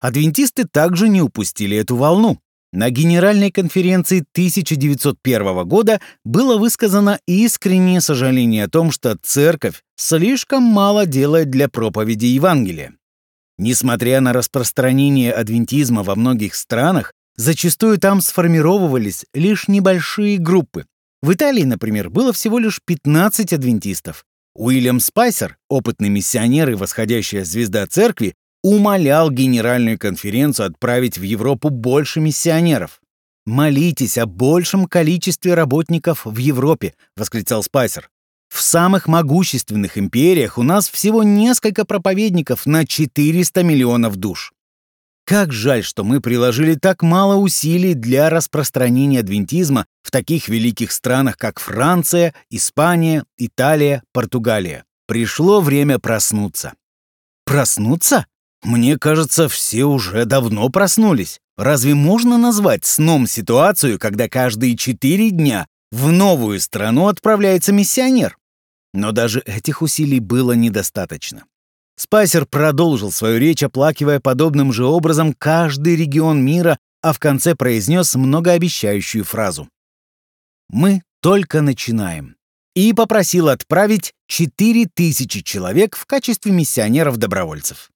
Адвентисты 0.00 0.64
также 0.64 1.10
не 1.10 1.20
упустили 1.20 1.76
эту 1.76 1.96
волну. 1.96 2.38
На 2.72 2.88
Генеральной 2.88 3.50
конференции 3.50 4.24
1901 4.32 5.68
года 5.68 6.00
было 6.24 6.56
высказано 6.56 7.20
искреннее 7.26 8.00
сожаление 8.00 8.64
о 8.64 8.70
том, 8.70 8.90
что 8.90 9.18
церковь 9.22 9.82
слишком 9.94 10.62
мало 10.62 11.04
делает 11.04 11.50
для 11.50 11.68
проповеди 11.68 12.24
Евангелия. 12.24 12.94
Несмотря 13.58 14.20
на 14.20 14.32
распространение 14.32 15.32
адвентизма 15.32 16.04
во 16.04 16.14
многих 16.14 16.54
странах, 16.54 17.12
зачастую 17.36 17.98
там 17.98 18.20
сформировывались 18.20 19.26
лишь 19.34 19.66
небольшие 19.66 20.38
группы. 20.38 20.86
В 21.22 21.32
Италии, 21.32 21.64
например, 21.64 22.08
было 22.08 22.32
всего 22.32 22.60
лишь 22.60 22.80
15 22.84 23.52
адвентистов. 23.52 24.24
Уильям 24.54 25.00
Спайсер, 25.00 25.56
опытный 25.68 26.08
миссионер 26.08 26.70
и 26.70 26.74
восходящая 26.74 27.44
звезда 27.44 27.86
церкви, 27.86 28.34
умолял 28.62 29.30
Генеральную 29.30 29.98
конференцию 29.98 30.66
отправить 30.66 31.18
в 31.18 31.22
Европу 31.22 31.70
больше 31.70 32.20
миссионеров. 32.20 33.00
«Молитесь 33.46 34.18
о 34.18 34.26
большем 34.26 34.86
количестве 34.86 35.54
работников 35.54 36.26
в 36.26 36.36
Европе»,— 36.36 36.94
восклицал 37.16 37.62
Спайсер. 37.62 38.10
В 38.48 38.62
самых 38.62 39.06
могущественных 39.06 39.98
империях 39.98 40.58
у 40.58 40.62
нас 40.62 40.88
всего 40.88 41.22
несколько 41.22 41.84
проповедников 41.84 42.66
на 42.66 42.86
400 42.86 43.62
миллионов 43.62 44.16
душ. 44.16 44.52
Как 45.28 45.52
жаль, 45.52 45.84
что 45.84 46.04
мы 46.04 46.22
приложили 46.22 46.74
так 46.74 47.02
мало 47.02 47.34
усилий 47.34 47.92
для 47.92 48.30
распространения 48.30 49.20
адвентизма 49.20 49.84
в 50.02 50.10
таких 50.10 50.48
великих 50.48 50.90
странах, 50.90 51.36
как 51.36 51.60
Франция, 51.60 52.32
Испания, 52.48 53.24
Италия, 53.36 54.02
Португалия. 54.14 54.84
Пришло 55.06 55.60
время 55.60 55.98
проснуться. 55.98 56.72
Проснуться? 57.44 58.24
Мне 58.62 58.98
кажется, 58.98 59.50
все 59.50 59.84
уже 59.84 60.24
давно 60.24 60.70
проснулись. 60.70 61.40
Разве 61.58 61.94
можно 61.94 62.38
назвать 62.38 62.86
сном 62.86 63.26
ситуацию, 63.26 63.98
когда 63.98 64.30
каждые 64.30 64.78
четыре 64.78 65.30
дня 65.30 65.66
в 65.90 66.10
новую 66.10 66.58
страну 66.58 67.08
отправляется 67.08 67.72
миссионер. 67.74 68.37
Но 68.94 69.12
даже 69.12 69.40
этих 69.40 69.82
усилий 69.82 70.20
было 70.20 70.52
недостаточно. 70.52 71.44
Спайсер 71.96 72.46
продолжил 72.46 73.10
свою 73.10 73.38
речь, 73.38 73.62
оплакивая 73.62 74.20
подобным 74.20 74.72
же 74.72 74.86
образом 74.86 75.32
каждый 75.32 75.96
регион 75.96 76.44
мира, 76.44 76.78
а 77.02 77.12
в 77.12 77.18
конце 77.18 77.54
произнес 77.54 78.14
многообещающую 78.14 79.24
фразу. 79.24 79.68
«Мы 80.68 81.02
только 81.20 81.60
начинаем» 81.60 82.36
и 82.74 82.92
попросил 82.92 83.48
отправить 83.48 84.14
4000 84.28 85.42
человек 85.42 85.96
в 85.96 86.06
качестве 86.06 86.52
миссионеров-добровольцев. 86.52 87.90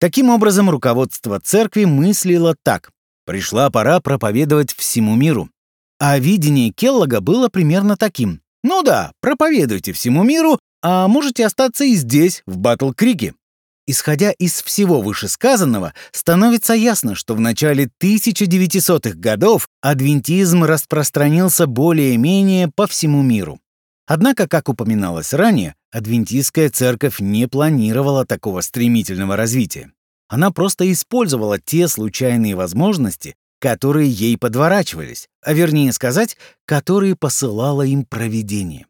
Таким 0.00 0.30
образом, 0.30 0.68
руководство 0.68 1.38
церкви 1.38 1.84
мыслило 1.84 2.56
так. 2.62 2.90
Пришла 3.24 3.70
пора 3.70 4.00
проповедовать 4.00 4.74
всему 4.74 5.14
миру. 5.14 5.48
А 6.00 6.18
видение 6.18 6.72
Келлога 6.72 7.20
было 7.20 7.48
примерно 7.48 7.96
таким. 7.96 8.42
Ну 8.64 8.82
да, 8.82 9.12
проповедуйте 9.20 9.92
всему 9.92 10.24
миру, 10.24 10.58
а 10.82 11.06
можете 11.06 11.44
остаться 11.44 11.84
и 11.84 11.94
здесь, 11.94 12.42
в 12.46 12.56
Батл-Крике. 12.56 13.34
Исходя 13.86 14.30
из 14.30 14.62
всего 14.62 15.02
вышесказанного, 15.02 15.92
становится 16.12 16.72
ясно, 16.72 17.14
что 17.14 17.34
в 17.34 17.40
начале 17.40 17.90
1900-х 18.02 19.16
годов 19.18 19.68
адвентизм 19.82 20.64
распространился 20.64 21.66
более-менее 21.66 22.70
по 22.74 22.86
всему 22.86 23.22
миру. 23.22 23.60
Однако, 24.06 24.48
как 24.48 24.70
упоминалось 24.70 25.34
ранее, 25.34 25.74
адвентистская 25.92 26.70
церковь 26.70 27.20
не 27.20 27.46
планировала 27.46 28.24
такого 28.24 28.62
стремительного 28.62 29.36
развития. 29.36 29.92
Она 30.28 30.50
просто 30.50 30.90
использовала 30.90 31.58
те 31.58 31.86
случайные 31.86 32.56
возможности, 32.56 33.36
которые 33.64 34.10
ей 34.10 34.36
подворачивались, 34.36 35.26
а 35.42 35.54
вернее 35.54 35.90
сказать, 35.94 36.36
которые 36.66 37.16
посылало 37.16 37.80
им 37.80 38.04
провидение. 38.04 38.84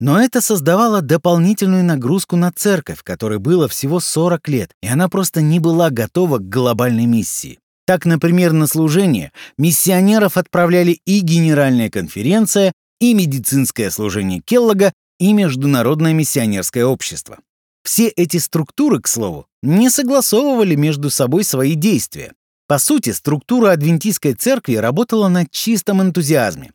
Но 0.00 0.20
это 0.20 0.40
создавало 0.40 1.00
дополнительную 1.00 1.84
нагрузку 1.84 2.34
на 2.34 2.50
церковь, 2.50 3.04
которой 3.04 3.38
было 3.38 3.68
всего 3.68 4.00
40 4.00 4.48
лет, 4.48 4.72
и 4.82 4.88
она 4.88 5.08
просто 5.08 5.42
не 5.42 5.60
была 5.60 5.90
готова 5.90 6.38
к 6.38 6.48
глобальной 6.48 7.06
миссии. 7.06 7.60
Так, 7.86 8.04
например, 8.04 8.50
на 8.52 8.66
служение 8.66 9.30
миссионеров 9.56 10.36
отправляли 10.36 11.00
и 11.04 11.20
Генеральная 11.20 11.88
конференция, 11.88 12.72
и 13.00 13.14
медицинское 13.14 13.92
служение 13.92 14.40
Келлога, 14.44 14.92
и 15.20 15.32
Международное 15.32 16.14
миссионерское 16.14 16.84
общество. 16.84 17.38
Все 17.84 18.08
эти 18.08 18.38
структуры, 18.38 19.00
к 19.00 19.06
слову, 19.06 19.46
не 19.62 19.88
согласовывали 19.88 20.74
между 20.74 21.10
собой 21.10 21.44
свои 21.44 21.74
действия, 21.74 22.32
по 22.70 22.78
сути, 22.78 23.10
структура 23.10 23.72
адвентистской 23.72 24.34
церкви 24.34 24.76
работала 24.76 25.26
на 25.26 25.44
чистом 25.44 26.00
энтузиазме. 26.02 26.70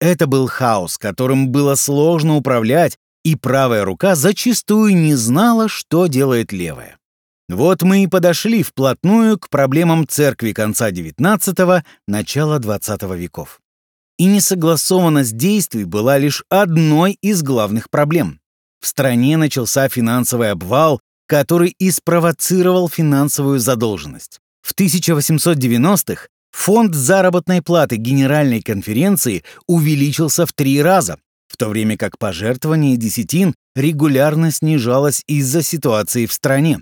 Это 0.00 0.28
был 0.28 0.46
хаос, 0.46 0.96
которым 0.96 1.48
было 1.48 1.74
сложно 1.74 2.36
управлять, 2.36 2.96
и 3.24 3.34
правая 3.34 3.84
рука 3.84 4.14
зачастую 4.14 4.94
не 4.94 5.16
знала, 5.16 5.66
что 5.66 6.06
делает 6.06 6.52
левая. 6.52 6.98
Вот 7.48 7.82
мы 7.82 8.04
и 8.04 8.06
подошли 8.06 8.62
вплотную 8.62 9.40
к 9.40 9.48
проблемам 9.48 10.06
церкви 10.06 10.52
конца 10.52 10.92
XIX– 10.92 11.82
начала 12.06 12.60
XX 12.60 13.16
веков. 13.18 13.60
И 14.18 14.26
несогласованность 14.26 15.36
действий 15.36 15.84
была 15.84 16.16
лишь 16.16 16.44
одной 16.48 17.18
из 17.22 17.42
главных 17.42 17.90
проблем. 17.90 18.38
В 18.80 18.86
стране 18.86 19.36
начался 19.36 19.88
финансовый 19.88 20.52
обвал, 20.52 21.00
который 21.26 21.74
и 21.76 21.90
спровоцировал 21.90 22.88
финансовую 22.88 23.58
задолженность. 23.58 24.38
В 24.62 24.74
1890-х 24.74 26.28
фонд 26.52 26.94
заработной 26.94 27.62
платы 27.62 27.96
Генеральной 27.96 28.62
конференции 28.62 29.44
увеличился 29.66 30.46
в 30.46 30.52
три 30.52 30.82
раза, 30.82 31.18
в 31.48 31.56
то 31.56 31.68
время 31.68 31.96
как 31.96 32.18
пожертвование 32.18 32.96
десятин 32.96 33.54
регулярно 33.74 34.50
снижалось 34.50 35.22
из-за 35.26 35.62
ситуации 35.62 36.26
в 36.26 36.32
стране. 36.32 36.80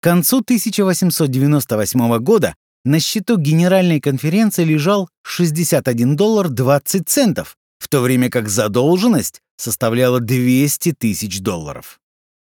К 0.00 0.04
концу 0.04 0.38
1898 0.38 2.18
года 2.18 2.54
на 2.84 3.00
счету 3.00 3.36
Генеральной 3.36 4.00
конференции 4.00 4.64
лежал 4.64 5.08
61 5.22 6.16
доллар 6.16 6.48
20 6.48 7.08
центов, 7.08 7.56
в 7.78 7.88
то 7.88 8.00
время 8.00 8.30
как 8.30 8.48
задолженность 8.48 9.40
составляла 9.56 10.20
200 10.20 10.92
тысяч 10.92 11.40
долларов. 11.40 11.98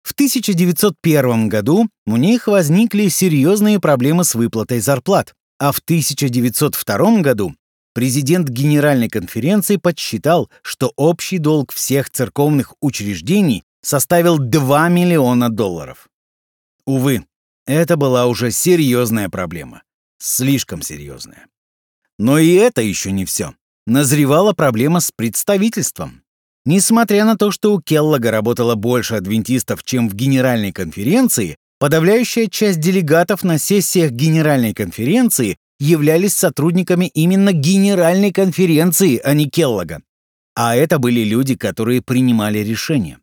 В 0.03 0.13
1901 0.13 1.49
году 1.49 1.87
у 2.05 2.17
них 2.17 2.47
возникли 2.47 3.07
серьезные 3.07 3.79
проблемы 3.79 4.23
с 4.23 4.35
выплатой 4.35 4.79
зарплат, 4.79 5.33
а 5.59 5.71
в 5.71 5.79
1902 5.79 7.21
году 7.21 7.55
президент 7.93 8.49
Генеральной 8.49 9.09
конференции 9.09 9.77
подсчитал, 9.77 10.49
что 10.63 10.91
общий 10.95 11.37
долг 11.37 11.71
всех 11.71 12.09
церковных 12.09 12.73
учреждений 12.81 13.63
составил 13.81 14.37
2 14.39 14.89
миллиона 14.89 15.49
долларов. 15.49 16.09
Увы, 16.85 17.25
это 17.65 17.95
была 17.95 18.25
уже 18.25 18.51
серьезная 18.51 19.29
проблема. 19.29 19.83
Слишком 20.17 20.81
серьезная. 20.81 21.47
Но 22.17 22.37
и 22.37 22.53
это 22.53 22.81
еще 22.81 23.11
не 23.11 23.25
все. 23.25 23.53
Назревала 23.87 24.53
проблема 24.53 24.99
с 24.99 25.11
представительством. 25.11 26.20
Несмотря 26.65 27.25
на 27.25 27.37
то, 27.37 27.49
что 27.51 27.73
у 27.73 27.81
Келлога 27.81 28.29
работало 28.29 28.75
больше 28.75 29.15
адвентистов, 29.15 29.83
чем 29.83 30.07
в 30.07 30.13
Генеральной 30.13 30.71
конференции, 30.71 31.57
подавляющая 31.79 32.47
часть 32.47 32.79
делегатов 32.79 33.43
на 33.43 33.57
сессиях 33.57 34.11
Генеральной 34.11 34.73
конференции 34.73 35.57
являлись 35.79 36.35
сотрудниками 36.35 37.07
именно 37.07 37.51
Генеральной 37.51 38.31
конференции, 38.31 39.19
а 39.23 39.33
не 39.33 39.49
Келлога. 39.49 40.03
А 40.55 40.75
это 40.75 40.99
были 40.99 41.21
люди, 41.21 41.55
которые 41.55 42.03
принимали 42.03 42.59
решения. 42.59 43.17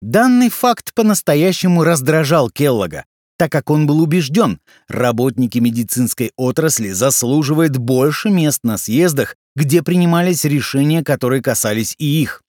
Данный 0.00 0.48
факт 0.48 0.94
по-настоящему 0.94 1.82
раздражал 1.82 2.50
Келлога, 2.50 3.04
так 3.36 3.50
как 3.50 3.70
он 3.70 3.88
был 3.88 4.00
убежден, 4.00 4.60
работники 4.86 5.58
медицинской 5.58 6.30
отрасли 6.36 6.90
заслуживают 6.90 7.76
больше 7.76 8.30
мест 8.30 8.60
на 8.62 8.78
съездах, 8.78 9.34
где 9.56 9.82
принимались 9.82 10.44
решения, 10.44 11.02
которые 11.02 11.42
касались 11.42 11.96
и 11.98 12.22
их. 12.22 12.41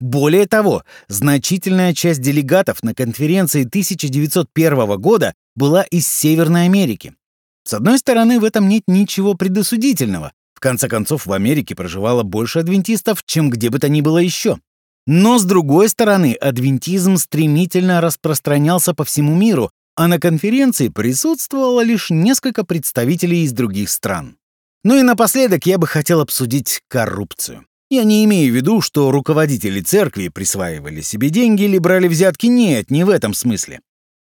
Более 0.00 0.46
того, 0.46 0.84
значительная 1.08 1.94
часть 1.94 2.20
делегатов 2.20 2.82
на 2.82 2.94
конференции 2.94 3.64
1901 3.64 5.00
года 5.00 5.34
была 5.54 5.82
из 5.84 6.06
Северной 6.06 6.66
Америки. 6.66 7.14
С 7.64 7.72
одной 7.72 7.98
стороны, 7.98 8.38
в 8.38 8.44
этом 8.44 8.68
нет 8.68 8.84
ничего 8.86 9.34
предосудительного. 9.34 10.32
В 10.54 10.60
конце 10.60 10.88
концов, 10.88 11.26
в 11.26 11.32
Америке 11.32 11.74
проживало 11.74 12.22
больше 12.22 12.58
адвентистов, 12.58 13.22
чем 13.24 13.50
где 13.50 13.70
бы 13.70 13.78
то 13.78 13.88
ни 13.88 14.02
было 14.02 14.18
еще. 14.18 14.58
Но, 15.06 15.38
с 15.38 15.44
другой 15.44 15.88
стороны, 15.88 16.34
адвентизм 16.34 17.16
стремительно 17.16 18.00
распространялся 18.00 18.92
по 18.92 19.04
всему 19.04 19.34
миру, 19.34 19.70
а 19.94 20.08
на 20.08 20.18
конференции 20.18 20.88
присутствовало 20.88 21.80
лишь 21.80 22.10
несколько 22.10 22.64
представителей 22.64 23.44
из 23.44 23.52
других 23.52 23.88
стран. 23.88 24.36
Ну 24.84 24.98
и 24.98 25.02
напоследок 25.02 25.66
я 25.66 25.78
бы 25.78 25.86
хотел 25.86 26.20
обсудить 26.20 26.82
коррупцию. 26.88 27.64
Я 27.88 28.02
не 28.04 28.24
имею 28.24 28.52
в 28.52 28.56
виду, 28.56 28.80
что 28.80 29.10
руководители 29.12 29.80
церкви 29.80 30.28
присваивали 30.28 31.00
себе 31.00 31.30
деньги 31.30 31.62
или 31.62 31.78
брали 31.78 32.08
взятки. 32.08 32.46
Нет, 32.46 32.90
не 32.90 33.04
в 33.04 33.10
этом 33.10 33.32
смысле. 33.32 33.80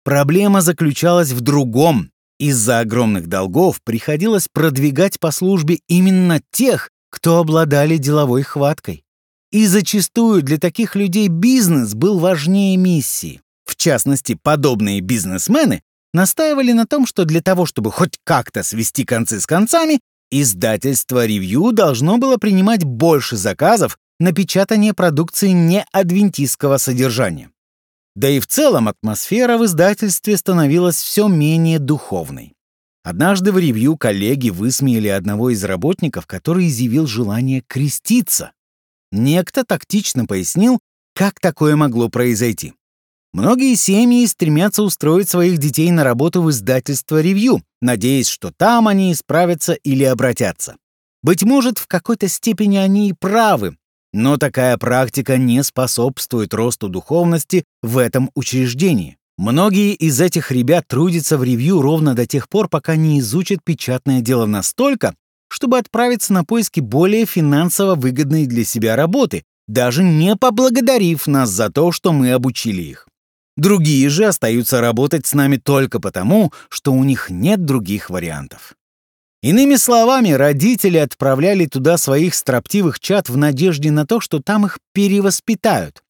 Проблема 0.05 0.61
заключалась 0.61 1.31
в 1.31 1.41
другом. 1.41 2.11
Из-за 2.38 2.81
огромных 2.81 3.29
долгов 3.29 3.81
приходилось 3.83 4.49
продвигать 4.53 5.19
по 5.21 5.31
службе 5.31 5.81
именно 5.88 6.41
тех, 6.50 6.91
кто 7.11 7.38
обладали 7.38 7.97
деловой 7.97 8.43
хваткой. 8.43 9.05
И 9.53 9.67
зачастую 9.67 10.43
для 10.43 10.59
таких 10.59 10.97
людей 10.97 11.29
бизнес 11.29 11.95
был 11.95 12.19
важнее 12.19 12.76
миссии. 12.76 13.41
В 13.65 13.76
частности, 13.76 14.38
подобные 14.41 15.00
бизнесмены 15.00 15.83
настаивали 16.12 16.73
на 16.73 16.87
том, 16.87 17.07
что 17.07 17.25
для 17.25 17.41
того, 17.41 17.65
чтобы 17.65 17.91
хоть 17.93 18.19
как-то 18.25 18.62
свести 18.62 19.05
концы 19.05 19.41
с 19.41 19.47
концами, 19.47 20.00
издательство 20.30 21.26
«Ревью» 21.26 21.73
должно 21.73 22.18
было 22.18 22.37
принимать 22.37 22.85
больше 22.85 23.37
заказов 23.37 23.99
на 24.18 24.33
печатание 24.33 24.95
продукции 24.95 25.49
неадвентистского 25.49 26.78
содержания. 26.78 27.50
Да 28.14 28.28
и 28.30 28.40
в 28.40 28.47
целом 28.47 28.88
атмосфера 28.88 29.59
в 29.59 29.64
издательстве 29.66 30.37
становилась 30.37 30.97
все 30.97 31.28
менее 31.28 31.78
духовной. 31.78 32.54
Однажды 33.04 33.52
в 33.52 33.59
ревью 33.59 33.97
коллеги 33.97 34.50
высмеяли 34.50 35.09
одного 35.09 35.50
из 35.50 35.62
работников, 35.62 36.26
который 36.26 36.66
изъявил 36.66 37.06
желание 37.06 37.62
креститься. 37.66 38.52
Некто 39.12 39.64
тактично 39.64 40.26
пояснил, 40.26 40.80
как 41.14 41.38
такое 41.38 41.76
могло 41.76 42.09
произойти. 42.09 42.75
Многие 43.37 43.75
семьи 43.75 44.25
стремятся 44.25 44.83
устроить 44.83 45.28
своих 45.28 45.59
детей 45.59 45.90
на 45.90 46.05
работу 46.05 46.40
в 46.40 46.50
издательство 46.50 47.21
«Ревью», 47.21 47.62
надеясь, 47.83 48.28
что 48.28 48.50
там 48.50 48.88
они 48.88 49.12
исправятся 49.12 49.75
или 49.75 50.05
обратятся. 50.05 50.76
Быть 51.23 51.43
может, 51.43 51.76
в 51.76 51.87
какой-то 51.87 52.28
степени 52.28 52.78
они 52.78 53.11
и 53.11 53.12
правы, 53.12 53.76
но 54.14 54.38
такая 54.38 54.78
практика 54.78 55.37
не 55.37 55.62
способствует 55.62 56.55
росту 56.55 56.88
духовности 56.88 57.64
в 57.83 57.99
этом 57.99 58.31
учреждении. 58.35 59.19
Многие 59.37 59.93
из 59.93 60.19
этих 60.19 60.50
ребят 60.50 60.88
трудятся 60.88 61.37
в 61.37 61.45
ревью 61.45 61.83
ровно 61.83 62.14
до 62.14 62.26
тех 62.26 62.49
пор, 62.49 62.71
пока 62.71 62.97
не 62.97 63.21
изучат 63.21 63.59
печатное 63.62 64.23
дело 64.23 64.47
настолько, 64.47 65.14
чтобы 65.50 65.76
отправиться 65.76 66.33
на 66.33 66.43
поиски 66.43 66.81
более 66.81 67.26
финансово 67.26 67.97
выгодной 67.97 68.47
для 68.47 68.64
себя 68.64 68.97
работы, 68.97 69.45
даже 69.69 70.02
не 70.02 70.37
поблагодарив 70.37 71.26
нас 71.26 71.50
за 71.50 71.69
то, 71.69 71.93
что 71.93 72.15
мы 72.15 72.32
обучили 72.32 72.80
их. 72.80 73.06
Другие 73.56 74.08
же 74.10 74.26
остаются 74.26 74.80
работать 74.80 75.26
с 75.26 75.32
нами 75.32 75.56
только 75.56 75.99
потому, 75.99 76.52
что 76.69 76.92
у 76.92 77.04
них 77.04 77.30
нет 77.30 77.64
других 77.64 78.10
вариантов. 78.10 78.75
Иными 79.42 79.76
словами, 79.76 80.30
родители 80.30 80.99
отправляли 80.99 81.66
туда 81.66 81.99
своих 81.99 82.34
строптивых 82.34 83.00
чад 83.00 83.28
в 83.28 83.36
надежде 83.36 83.90
на 83.90 84.06
то, 84.06 84.21
что 84.21 84.40
там 84.40 84.66
их 84.66 84.78
перевоспитают. 84.92 86.02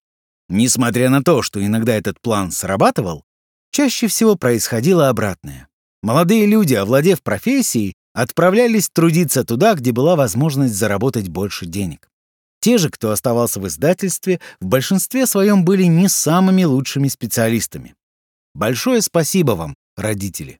Несмотря 0.48 1.11
на 1.11 1.22
то, 1.22 1.42
что 1.42 1.64
иногда 1.64 1.94
этот 1.94 2.20
план 2.20 2.50
срабатывал, 2.50 3.24
чаще 3.70 4.06
всего 4.06 4.37
происходило 4.37 5.09
обратное. 5.09 5.68
Молодые 6.02 6.46
люди, 6.46 6.74
овладев 6.74 7.22
профессией, 7.22 7.94
отправлялись 8.14 8.88
трудиться 8.88 9.44
туда, 9.44 9.74
где 9.74 9.92
была 9.92 10.16
возможность 10.16 10.74
заработать 10.74 11.28
больше 11.28 11.66
денег. 11.66 12.09
Те 12.66 12.79
же, 12.79 12.90
кто 12.90 13.12
оставался 13.12 13.61
в 13.61 13.68
издательстве, 13.68 14.40
в 14.61 14.66
большинстве 14.66 15.26
своем 15.26 15.64
были 15.64 15.85
не 15.85 16.09
самыми 16.09 16.64
лучшими 16.64 17.07
специалистами. 17.07 17.94
Большое 18.57 19.02
спасибо 19.02 19.52
вам, 19.52 19.76
родители. 19.96 20.59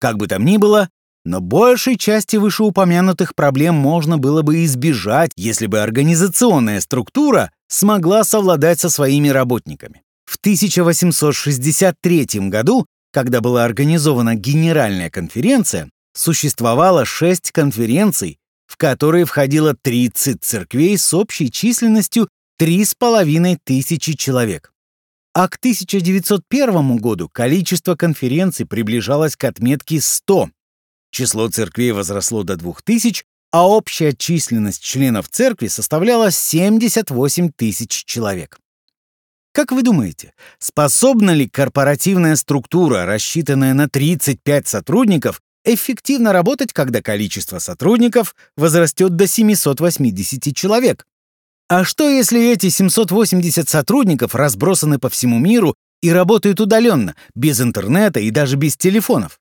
Как 0.00 0.16
бы 0.16 0.26
там 0.26 0.46
ни 0.46 0.56
было, 0.56 0.88
но 1.26 1.42
большей 1.42 1.98
части 1.98 2.36
вышеупомянутых 2.36 3.34
проблем 3.34 3.74
можно 3.74 4.16
было 4.16 4.40
бы 4.40 4.64
избежать, 4.64 5.30
если 5.36 5.66
бы 5.66 5.82
организационная 5.82 6.80
структура 6.80 7.52
смогла 7.68 8.24
совладать 8.24 8.80
со 8.80 8.88
своими 8.88 9.28
работниками. 9.28 10.04
В 10.24 10.36
1863 10.36 12.26
году, 12.48 12.86
когда 13.12 13.42
была 13.42 13.66
организована 13.66 14.34
Генеральная 14.34 15.10
конференция, 15.10 15.90
существовало 16.14 17.04
шесть 17.04 17.52
конференций, 17.52 18.38
в 18.68 18.76
которые 18.76 19.24
входило 19.24 19.74
30 19.74 20.44
церквей 20.44 20.96
с 20.96 21.12
общей 21.12 21.50
численностью 21.50 22.28
3,5 22.60 23.58
тысячи 23.64 24.12
человек. 24.12 24.72
А 25.34 25.48
к 25.48 25.56
1901 25.56 26.96
году 26.98 27.28
количество 27.28 27.96
конференций 27.96 28.66
приближалось 28.66 29.36
к 29.36 29.44
отметке 29.44 30.00
100. 30.00 30.50
Число 31.10 31.48
церквей 31.48 31.92
возросло 31.92 32.42
до 32.42 32.56
2000, 32.56 33.24
а 33.50 33.66
общая 33.66 34.12
численность 34.12 34.82
членов 34.82 35.28
церкви 35.28 35.68
составляла 35.68 36.30
78 36.30 37.50
тысяч 37.56 38.04
человек. 38.04 38.58
Как 39.52 39.72
вы 39.72 39.82
думаете, 39.82 40.34
способна 40.58 41.30
ли 41.30 41.48
корпоративная 41.48 42.36
структура, 42.36 43.06
рассчитанная 43.06 43.74
на 43.74 43.88
35 43.88 44.68
сотрудников, 44.68 45.40
эффективно 45.72 46.32
работать, 46.32 46.72
когда 46.72 47.02
количество 47.02 47.58
сотрудников 47.58 48.34
возрастет 48.56 49.16
до 49.16 49.26
780 49.26 50.54
человек. 50.54 51.06
А 51.68 51.84
что, 51.84 52.08
если 52.08 52.50
эти 52.50 52.70
780 52.70 53.68
сотрудников 53.68 54.34
разбросаны 54.34 54.98
по 54.98 55.08
всему 55.08 55.38
миру 55.38 55.74
и 56.02 56.10
работают 56.10 56.60
удаленно, 56.60 57.14
без 57.34 57.60
интернета 57.60 58.20
и 58.20 58.30
даже 58.30 58.56
без 58.56 58.76
телефонов? 58.76 59.38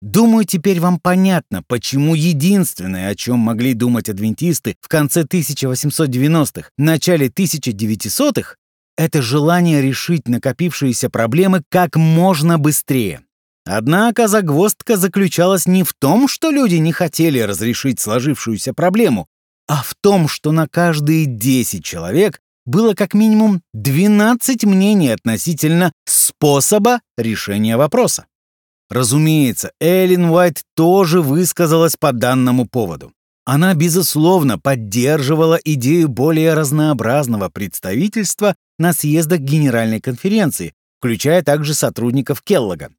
Думаю, 0.00 0.44
теперь 0.44 0.80
вам 0.80 1.00
понятно, 1.00 1.62
почему 1.66 2.14
единственное, 2.14 3.08
о 3.08 3.14
чем 3.14 3.38
могли 3.38 3.72
думать 3.72 4.08
адвентисты 4.10 4.76
в 4.82 4.88
конце 4.88 5.22
1890-х, 5.22 6.68
начале 6.76 7.28
1900-х, 7.28 8.56
это 8.96 9.22
желание 9.22 9.80
решить 9.80 10.28
накопившиеся 10.28 11.10
проблемы 11.10 11.62
как 11.70 11.96
можно 11.96 12.58
быстрее. 12.58 13.22
Однако 13.66 14.28
загвоздка 14.28 14.96
заключалась 14.96 15.66
не 15.66 15.82
в 15.82 15.94
том, 15.94 16.28
что 16.28 16.50
люди 16.50 16.76
не 16.76 16.92
хотели 16.92 17.40
разрешить 17.40 17.98
сложившуюся 17.98 18.74
проблему, 18.74 19.26
а 19.66 19.82
в 19.82 19.94
том, 19.94 20.28
что 20.28 20.52
на 20.52 20.68
каждые 20.68 21.24
10 21.24 21.82
человек 21.82 22.40
было 22.66 22.94
как 22.94 23.14
минимум 23.14 23.62
12 23.72 24.64
мнений 24.64 25.10
относительно 25.10 25.92
способа 26.06 27.00
решения 27.16 27.76
вопроса. 27.76 28.26
Разумеется, 28.90 29.72
Эллен 29.80 30.26
Уайт 30.26 30.62
тоже 30.76 31.22
высказалась 31.22 31.96
по 31.96 32.12
данному 32.12 32.66
поводу. 32.66 33.12
Она, 33.46 33.74
безусловно, 33.74 34.58
поддерживала 34.58 35.58
идею 35.62 36.08
более 36.08 36.54
разнообразного 36.54 37.48
представительства 37.48 38.54
на 38.78 38.92
съездах 38.92 39.40
Генеральной 39.40 40.00
конференции, 40.00 40.74
включая 40.98 41.42
также 41.42 41.74
сотрудников 41.74 42.42
Келлога. 42.42 42.90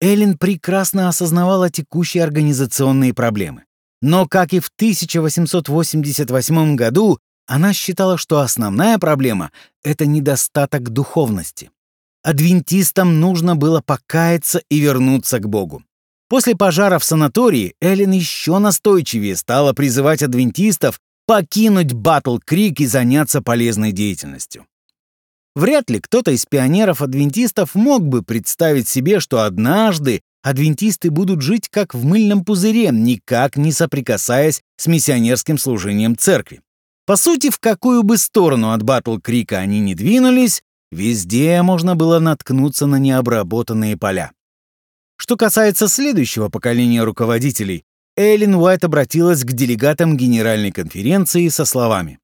Эллен 0.00 0.36
прекрасно 0.36 1.08
осознавала 1.08 1.70
текущие 1.70 2.24
организационные 2.24 3.14
проблемы. 3.14 3.64
Но, 4.02 4.26
как 4.26 4.52
и 4.52 4.60
в 4.60 4.70
1888 4.76 6.76
году, 6.76 7.18
она 7.46 7.72
считала, 7.72 8.18
что 8.18 8.40
основная 8.40 8.98
проблема— 8.98 9.50
это 9.82 10.04
недостаток 10.06 10.90
духовности. 10.90 11.70
Адвентистам 12.22 13.20
нужно 13.20 13.56
было 13.56 13.80
покаяться 13.80 14.62
и 14.70 14.78
вернуться 14.78 15.38
к 15.38 15.48
Богу. 15.48 15.82
После 16.28 16.56
пожара 16.56 16.98
в 16.98 17.04
санатории 17.04 17.74
Эллен 17.80 18.12
еще 18.12 18.58
настойчивее 18.58 19.36
стала 19.36 19.74
призывать 19.74 20.22
адвентистов 20.22 21.00
покинуть 21.26 21.92
Батл-Крик 21.92 22.80
и 22.80 22.86
заняться 22.86 23.42
полезной 23.42 23.92
деятельностью. 23.92 24.66
Вряд 25.54 25.88
ли 25.88 26.00
кто-то 26.00 26.32
из 26.32 26.46
пионеров-адвентистов 26.46 27.74
мог 27.74 28.02
бы 28.04 28.22
представить 28.22 28.88
себе, 28.88 29.20
что 29.20 29.42
однажды 29.42 30.22
адвентисты 30.42 31.10
будут 31.10 31.42
жить 31.42 31.68
как 31.70 31.94
в 31.94 32.04
мыльном 32.04 32.44
пузыре, 32.44 32.90
никак 32.92 33.56
не 33.56 33.70
соприкасаясь 33.70 34.62
с 34.76 34.86
миссионерским 34.88 35.56
служением 35.56 36.16
церкви. 36.16 36.60
По 37.06 37.16
сути, 37.16 37.50
в 37.50 37.60
какую 37.60 38.02
бы 38.02 38.18
сторону 38.18 38.72
от 38.72 38.82
Батл-Крика 38.82 39.58
они 39.58 39.78
ни 39.78 39.94
двинулись, 39.94 40.62
везде 40.90 41.62
можно 41.62 41.94
было 41.94 42.18
наткнуться 42.18 42.86
на 42.86 42.96
необработанные 42.96 43.96
поля. 43.96 44.32
Что 45.16 45.36
касается 45.36 45.86
следующего 45.86 46.48
поколения 46.48 47.04
руководителей, 47.04 47.84
Эллен 48.16 48.56
Уайт 48.56 48.84
обратилась 48.84 49.44
к 49.44 49.52
делегатам 49.52 50.16
Генеральной 50.16 50.72
конференции 50.72 51.48
со 51.48 51.64
словами 51.64 52.18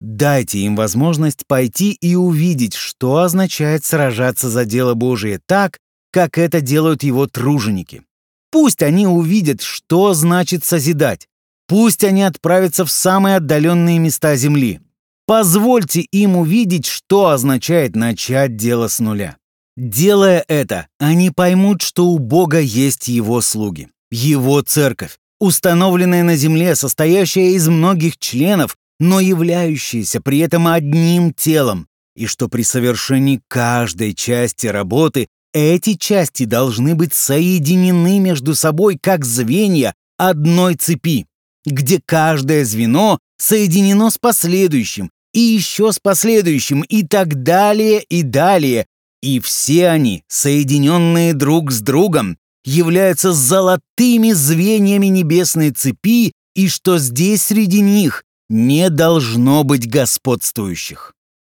Дайте 0.00 0.60
им 0.60 0.76
возможность 0.76 1.46
пойти 1.46 1.92
и 1.92 2.14
увидеть, 2.14 2.74
что 2.74 3.18
означает 3.18 3.84
сражаться 3.84 4.48
за 4.48 4.64
дело 4.64 4.94
Божие 4.94 5.40
так, 5.44 5.78
как 6.12 6.38
это 6.38 6.60
делают 6.60 7.02
его 7.02 7.26
труженики. 7.26 8.02
Пусть 8.50 8.82
они 8.82 9.06
увидят, 9.06 9.60
что 9.60 10.14
значит 10.14 10.64
созидать. 10.64 11.28
Пусть 11.66 12.04
они 12.04 12.22
отправятся 12.22 12.84
в 12.84 12.90
самые 12.90 13.36
отдаленные 13.36 13.98
места 13.98 14.36
земли. 14.36 14.80
Позвольте 15.26 16.00
им 16.00 16.36
увидеть, 16.36 16.86
что 16.86 17.28
означает 17.28 17.94
начать 17.94 18.56
дело 18.56 18.88
с 18.88 19.00
нуля. 19.00 19.36
Делая 19.76 20.44
это, 20.48 20.88
они 20.98 21.30
поймут, 21.30 21.82
что 21.82 22.06
у 22.06 22.18
Бога 22.18 22.60
есть 22.60 23.08
его 23.08 23.42
слуги, 23.42 23.88
его 24.10 24.62
церковь, 24.62 25.18
установленная 25.38 26.24
на 26.24 26.34
земле, 26.34 26.74
состоящая 26.74 27.52
из 27.52 27.68
многих 27.68 28.16
членов, 28.16 28.76
но 28.98 29.20
являющиеся 29.20 30.20
при 30.20 30.38
этом 30.38 30.66
одним 30.66 31.32
телом, 31.32 31.86
и 32.16 32.26
что 32.26 32.48
при 32.48 32.62
совершении 32.62 33.40
каждой 33.48 34.14
части 34.14 34.66
работы 34.66 35.28
эти 35.54 35.94
части 35.94 36.44
должны 36.44 36.94
быть 36.94 37.14
соединены 37.14 38.18
между 38.18 38.54
собой 38.54 38.98
как 39.00 39.24
звенья 39.24 39.94
одной 40.16 40.74
цепи, 40.74 41.26
где 41.64 42.00
каждое 42.04 42.64
звено 42.64 43.18
соединено 43.38 44.10
с 44.10 44.18
последующим, 44.18 45.10
и 45.32 45.40
еще 45.40 45.92
с 45.92 45.98
последующим, 45.98 46.82
и 46.82 47.06
так 47.06 47.42
далее, 47.42 48.02
и 48.02 48.22
далее, 48.22 48.86
и 49.22 49.40
все 49.40 49.88
они, 49.88 50.22
соединенные 50.28 51.34
друг 51.34 51.70
с 51.70 51.80
другом, 51.80 52.36
являются 52.64 53.32
золотыми 53.32 54.32
звеньями 54.32 55.06
небесной 55.06 55.70
цепи, 55.70 56.32
и 56.54 56.68
что 56.68 56.98
здесь 56.98 57.44
среди 57.44 57.80
них 57.80 58.24
не 58.48 58.90
должно 58.90 59.64
быть 59.64 59.88
господствующих. 59.88 61.14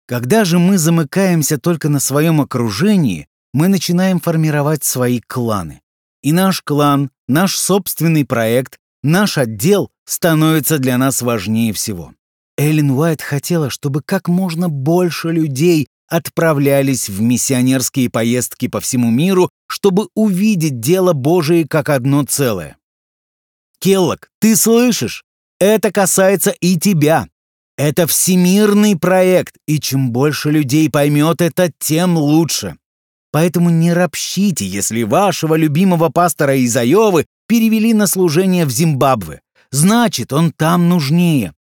Когда 0.06 0.44
же 0.44 0.58
мы 0.58 0.76
замыкаемся 0.76 1.58
только 1.58 1.88
на 1.88 2.00
своем 2.00 2.40
окружении, 2.40 3.28
мы 3.52 3.68
начинаем 3.68 4.20
формировать 4.20 4.84
свои 4.84 5.20
кланы. 5.20 5.80
И 6.22 6.32
наш 6.32 6.62
клан, 6.62 7.10
наш 7.28 7.56
собственный 7.56 8.24
проект, 8.24 8.78
наш 9.02 9.38
отдел 9.38 9.90
становится 10.04 10.78
для 10.78 10.98
нас 10.98 11.22
важнее 11.22 11.72
всего. 11.72 12.12
Эллен 12.58 12.90
Уайт 12.90 13.22
хотела, 13.22 13.70
чтобы 13.70 14.02
как 14.02 14.28
можно 14.28 14.68
больше 14.68 15.30
людей 15.30 15.88
отправлялись 16.08 17.08
в 17.08 17.22
миссионерские 17.22 18.10
поездки 18.10 18.66
по 18.66 18.80
всему 18.80 19.10
миру, 19.10 19.48
чтобы 19.68 20.08
увидеть 20.14 20.80
дело 20.80 21.12
Божие 21.12 21.66
как 21.66 21.88
одно 21.88 22.24
целое. 22.24 22.76
Келлок, 23.78 24.30
ты 24.40 24.56
слышишь? 24.56 25.24
Это 25.60 25.92
касается 25.92 26.50
и 26.50 26.78
тебя. 26.78 27.28
Это 27.76 28.06
всемирный 28.06 28.98
проект, 28.98 29.56
и 29.66 29.78
чем 29.78 30.10
больше 30.10 30.50
людей 30.50 30.90
поймет 30.90 31.40
это, 31.40 31.70
тем 31.78 32.16
лучше. 32.16 32.76
Поэтому 33.30 33.70
не 33.70 33.92
ропщите, 33.92 34.66
если 34.66 35.02
вашего 35.02 35.54
любимого 35.54 36.08
пастора 36.08 36.56
из 36.56 36.76
Айовы 36.76 37.26
перевели 37.46 37.94
на 37.94 38.06
служение 38.06 38.64
в 38.64 38.70
Зимбабве. 38.70 39.40
Значит, 39.70 40.32
он 40.32 40.50
там 40.50 40.88
нужнее. 40.88 41.52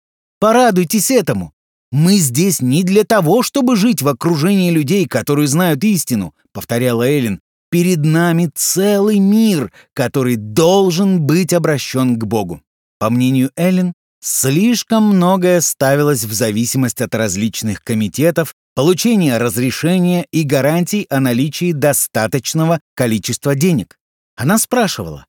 Порадуйтесь 0.40 1.10
этому. 1.10 1.52
Мы 1.90 2.16
здесь 2.16 2.60
не 2.60 2.84
для 2.84 3.04
того, 3.04 3.42
чтобы 3.42 3.76
жить 3.76 4.02
в 4.02 4.08
окружении 4.08 4.70
людей, 4.70 5.06
которые 5.06 5.48
знают 5.48 5.82
истину, 5.84 6.34
повторяла 6.52 7.02
Эллен. 7.02 7.40
Перед 7.70 7.98
нами 7.98 8.50
целый 8.54 9.18
мир, 9.18 9.72
который 9.92 10.36
должен 10.36 11.20
быть 11.20 11.52
обращен 11.52 12.18
к 12.18 12.24
Богу. 12.24 12.62
По 12.98 13.10
мнению 13.10 13.50
Эллен, 13.56 13.92
слишком 14.20 15.04
многое 15.04 15.60
ставилось 15.60 16.24
в 16.24 16.32
зависимость 16.32 17.00
от 17.00 17.14
различных 17.14 17.82
комитетов, 17.82 18.54
получения 18.74 19.38
разрешения 19.38 20.26
и 20.32 20.42
гарантий 20.42 21.06
о 21.10 21.20
наличии 21.20 21.72
достаточного 21.72 22.80
количества 22.94 23.54
денег. 23.54 23.98
Она 24.36 24.58
спрашивала, 24.58 25.26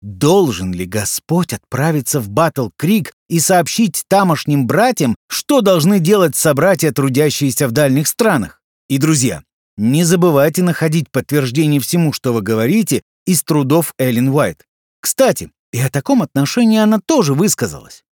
должен 0.00 0.72
ли 0.72 0.84
Господь 0.84 1.52
отправиться 1.52 2.20
в 2.20 2.28
Батл-Крик 2.28 3.12
и 3.28 3.38
сообщить 3.38 4.04
тамошним 4.08 4.66
братьям, 4.66 5.14
что 5.28 5.60
должны 5.60 6.00
делать 6.00 6.36
собратья, 6.36 6.90
трудящиеся 6.90 7.68
в 7.68 7.72
дальних 7.72 8.08
странах? 8.08 8.60
И, 8.88 8.98
друзья, 8.98 9.42
не 9.76 10.04
забывайте 10.04 10.62
находить 10.62 11.10
подтверждение 11.10 11.80
всему, 11.80 12.12
что 12.12 12.32
вы 12.32 12.42
говорите, 12.42 13.02
из 13.26 13.42
трудов 13.44 13.94
Эллен 13.98 14.28
Уайт. 14.28 14.64
Кстати, 15.00 15.50
и 15.72 15.80
о 15.80 15.90
таком 15.90 16.22
отношении 16.22 16.78
она 16.78 17.00
тоже 17.04 17.34
высказалась. 17.34 18.04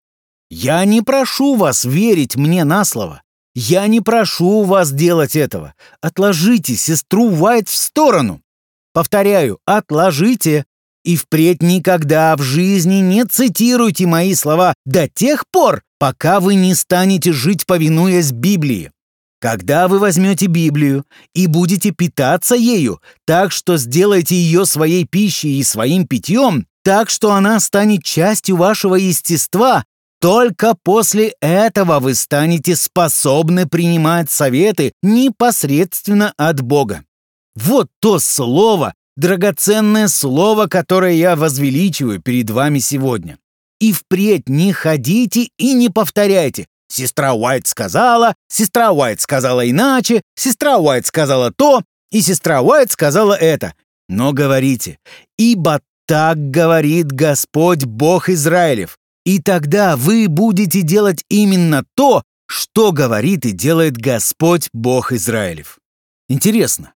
«Я 0.50 0.84
не 0.84 1.02
прошу 1.02 1.54
вас 1.54 1.84
верить 1.84 2.36
мне 2.36 2.64
на 2.64 2.84
слово. 2.84 3.22
Я 3.54 3.86
не 3.86 4.00
прошу 4.00 4.62
вас 4.64 4.92
делать 4.92 5.36
этого. 5.36 5.74
Отложите 6.00 6.76
сестру 6.76 7.30
Уайт 7.30 7.68
в 7.68 7.74
сторону. 7.74 8.40
Повторяю, 8.92 9.58
отложите. 9.64 10.64
И 11.04 11.16
впредь 11.16 11.62
никогда 11.62 12.36
в 12.36 12.42
жизни 12.42 12.96
не 12.96 13.24
цитируйте 13.24 14.06
мои 14.06 14.34
слова 14.34 14.74
до 14.84 15.08
тех 15.08 15.44
пор, 15.50 15.82
пока 15.98 16.40
вы 16.40 16.54
не 16.54 16.74
станете 16.74 17.32
жить, 17.32 17.64
повинуясь 17.64 18.32
Библии. 18.32 18.92
Когда 19.40 19.88
вы 19.88 19.98
возьмете 19.98 20.46
Библию 20.46 21.04
и 21.34 21.46
будете 21.46 21.92
питаться 21.92 22.54
ею, 22.54 23.00
так 23.24 23.50
что 23.50 23.78
сделаете 23.78 24.34
ее 24.34 24.66
своей 24.66 25.06
пищей 25.06 25.58
и 25.58 25.64
своим 25.64 26.06
питьем, 26.06 26.66
так 26.82 27.10
что 27.10 27.32
она 27.32 27.60
станет 27.60 28.04
частью 28.04 28.56
вашего 28.56 28.94
естества, 28.94 29.84
только 30.20 30.74
после 30.82 31.34
этого 31.40 31.98
вы 31.98 32.14
станете 32.14 32.76
способны 32.76 33.66
принимать 33.66 34.30
советы 34.30 34.92
непосредственно 35.02 36.34
от 36.36 36.60
Бога. 36.60 37.04
Вот 37.56 37.88
то 38.00 38.18
слово, 38.18 38.94
драгоценное 39.16 40.08
слово, 40.08 40.66
которое 40.66 41.14
я 41.14 41.36
возвеличиваю 41.36 42.20
перед 42.20 42.50
вами 42.50 42.78
сегодня. 42.78 43.38
И 43.80 43.92
впредь 43.92 44.48
не 44.48 44.72
ходите 44.72 45.48
и 45.56 45.72
не 45.72 45.88
повторяйте. 45.88 46.66
Сестра 46.88 47.34
Уайт 47.34 47.66
сказала, 47.66 48.34
сестра 48.48 48.92
Уайт 48.92 49.20
сказала 49.20 49.68
иначе, 49.68 50.22
сестра 50.34 50.76
Уайт 50.78 51.06
сказала 51.06 51.50
то, 51.50 51.82
и 52.10 52.20
сестра 52.20 52.60
Уайт 52.60 52.90
сказала 52.90 53.34
это. 53.34 53.74
Но 54.08 54.32
говорите, 54.32 54.98
ибо 55.38 55.80
так 56.10 56.50
говорит 56.50 57.12
Господь 57.12 57.84
Бог 57.84 58.30
Израилев. 58.30 58.98
И 59.24 59.40
тогда 59.40 59.96
вы 59.96 60.26
будете 60.26 60.82
делать 60.82 61.24
именно 61.28 61.84
то, 61.94 62.24
что 62.48 62.90
говорит 62.90 63.46
и 63.46 63.52
делает 63.52 63.96
Господь 63.96 64.70
Бог 64.72 65.12
Израилев. 65.12 65.78
Интересно, 66.28 66.94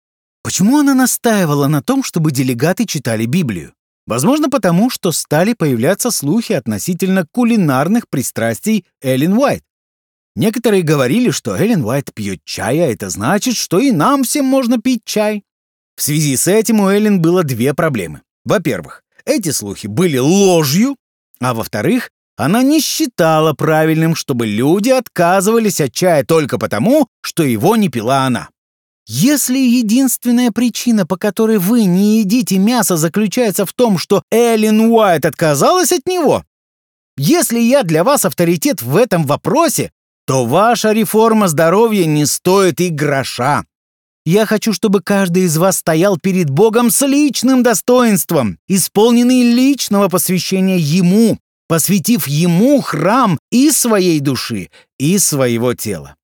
почему 0.44 0.78
она 0.78 0.94
настаивала 0.94 1.66
на 1.66 1.82
том, 1.82 2.04
чтобы 2.04 2.30
делегаты 2.30 2.86
читали 2.86 3.26
Библию? 3.26 3.72
Возможно, 4.06 4.48
потому 4.48 4.90
что 4.90 5.10
стали 5.10 5.54
появляться 5.54 6.12
слухи 6.12 6.52
относительно 6.52 7.26
кулинарных 7.32 8.08
пристрастий 8.08 8.86
Эллен 9.02 9.32
Уайт. 9.32 9.64
Некоторые 10.36 10.82
говорили, 10.84 11.30
что 11.30 11.56
Эллен 11.56 11.84
Уайт 11.84 12.14
пьет 12.14 12.44
чай, 12.44 12.78
а 12.78 12.92
это 12.92 13.10
значит, 13.10 13.56
что 13.56 13.80
и 13.80 13.90
нам 13.90 14.22
всем 14.22 14.44
можно 14.44 14.80
пить 14.80 15.02
чай. 15.04 15.42
В 15.96 16.02
связи 16.02 16.36
с 16.36 16.46
этим 16.46 16.78
у 16.78 16.88
Эллен 16.88 17.20
было 17.20 17.42
две 17.42 17.74
проблемы. 17.74 18.20
Во-первых, 18.44 19.02
эти 19.24 19.50
слухи 19.50 19.86
были 19.86 20.18
ложью, 20.18 20.96
а 21.40 21.54
во-вторых, 21.54 22.10
она 22.36 22.62
не 22.62 22.80
считала 22.80 23.52
правильным, 23.52 24.14
чтобы 24.14 24.46
люди 24.46 24.90
отказывались 24.90 25.80
от 25.80 25.92
чая 25.92 26.24
только 26.24 26.58
потому, 26.58 27.06
что 27.20 27.42
его 27.42 27.76
не 27.76 27.88
пила 27.88 28.24
она. 28.24 28.48
Если 29.06 29.58
единственная 29.58 30.52
причина, 30.52 31.04
по 31.04 31.16
которой 31.16 31.58
вы 31.58 31.84
не 31.84 32.20
едите 32.20 32.58
мясо, 32.58 32.96
заключается 32.96 33.66
в 33.66 33.72
том, 33.72 33.98
что 33.98 34.22
Эллен 34.30 34.80
Уайт 34.80 35.26
отказалась 35.26 35.92
от 35.92 36.06
него, 36.06 36.44
если 37.16 37.58
я 37.58 37.82
для 37.82 38.04
вас 38.04 38.24
авторитет 38.24 38.80
в 38.80 38.96
этом 38.96 39.24
вопросе, 39.24 39.92
то 40.26 40.46
ваша 40.46 40.92
реформа 40.92 41.48
здоровья 41.48 42.06
не 42.06 42.24
стоит 42.24 42.80
и 42.80 42.88
гроша. 42.88 43.64
Я 44.24 44.46
хочу, 44.46 44.72
чтобы 44.72 45.02
каждый 45.02 45.44
из 45.44 45.56
вас 45.56 45.78
стоял 45.78 46.18
перед 46.18 46.50
Богом 46.50 46.90
с 46.90 47.06
личным 47.06 47.62
достоинством, 47.62 48.58
исполненный 48.68 49.42
личного 49.42 50.08
посвящения 50.08 50.76
Ему, 50.76 51.38
посвятив 51.68 52.26
ему 52.26 52.80
храм 52.80 53.38
и 53.52 53.70
своей 53.70 54.20
души, 54.20 54.70
и 54.98 55.18
своего 55.18 55.72
тела. 55.74 56.16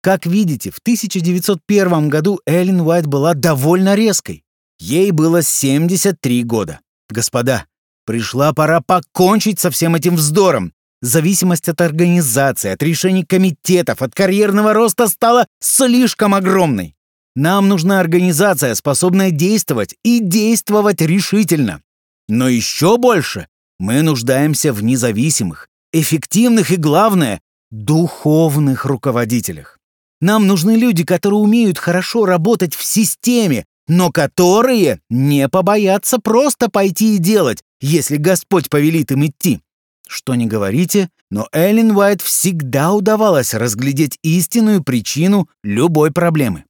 Как 0.00 0.24
видите, 0.26 0.70
в 0.70 0.78
1901 0.78 2.08
году 2.08 2.40
Эллен 2.46 2.80
Уайт 2.80 3.06
была 3.06 3.34
довольно 3.34 3.94
резкой. 3.94 4.44
Ей 4.78 5.10
было 5.10 5.42
73 5.42 6.44
года. 6.44 6.80
Господа, 7.10 7.66
пришла 8.06 8.54
пора 8.54 8.80
покончить 8.80 9.60
со 9.60 9.70
всем 9.70 9.94
этим 9.96 10.16
вздором. 10.16 10.72
Зависимость 11.00 11.68
от 11.68 11.80
организации, 11.80 12.70
от 12.70 12.82
решений 12.82 13.24
комитетов, 13.24 14.02
от 14.02 14.14
карьерного 14.14 14.72
роста 14.72 15.06
стала 15.06 15.46
слишком 15.60 16.34
огромной. 16.34 16.96
Нам 17.36 17.68
нужна 17.68 18.00
организация, 18.00 18.74
способная 18.74 19.30
действовать 19.30 19.94
и 20.02 20.18
действовать 20.18 21.00
решительно. 21.00 21.82
Но 22.28 22.48
еще 22.48 22.98
больше 22.98 23.46
мы 23.78 24.02
нуждаемся 24.02 24.72
в 24.72 24.82
независимых, 24.82 25.68
эффективных 25.92 26.72
и, 26.72 26.76
главное, 26.76 27.40
духовных 27.70 28.84
руководителях. 28.84 29.78
Нам 30.20 30.48
нужны 30.48 30.72
люди, 30.72 31.04
которые 31.04 31.38
умеют 31.38 31.78
хорошо 31.78 32.26
работать 32.26 32.74
в 32.74 32.84
системе, 32.84 33.64
но 33.86 34.10
которые 34.10 35.00
не 35.08 35.48
побоятся 35.48 36.18
просто 36.18 36.68
пойти 36.68 37.14
и 37.14 37.18
делать, 37.18 37.62
если 37.80 38.16
Господь 38.16 38.68
повелит 38.68 39.12
им 39.12 39.26
идти. 39.26 39.60
Что 40.08 40.34
не 40.34 40.46
говорите, 40.46 41.10
но 41.30 41.48
Эллен 41.52 41.90
Уайт 41.90 42.22
всегда 42.22 42.92
удавалось 42.92 43.52
разглядеть 43.52 44.18
истинную 44.22 44.82
причину 44.82 45.48
любой 45.62 46.10
проблемы. 46.10 46.64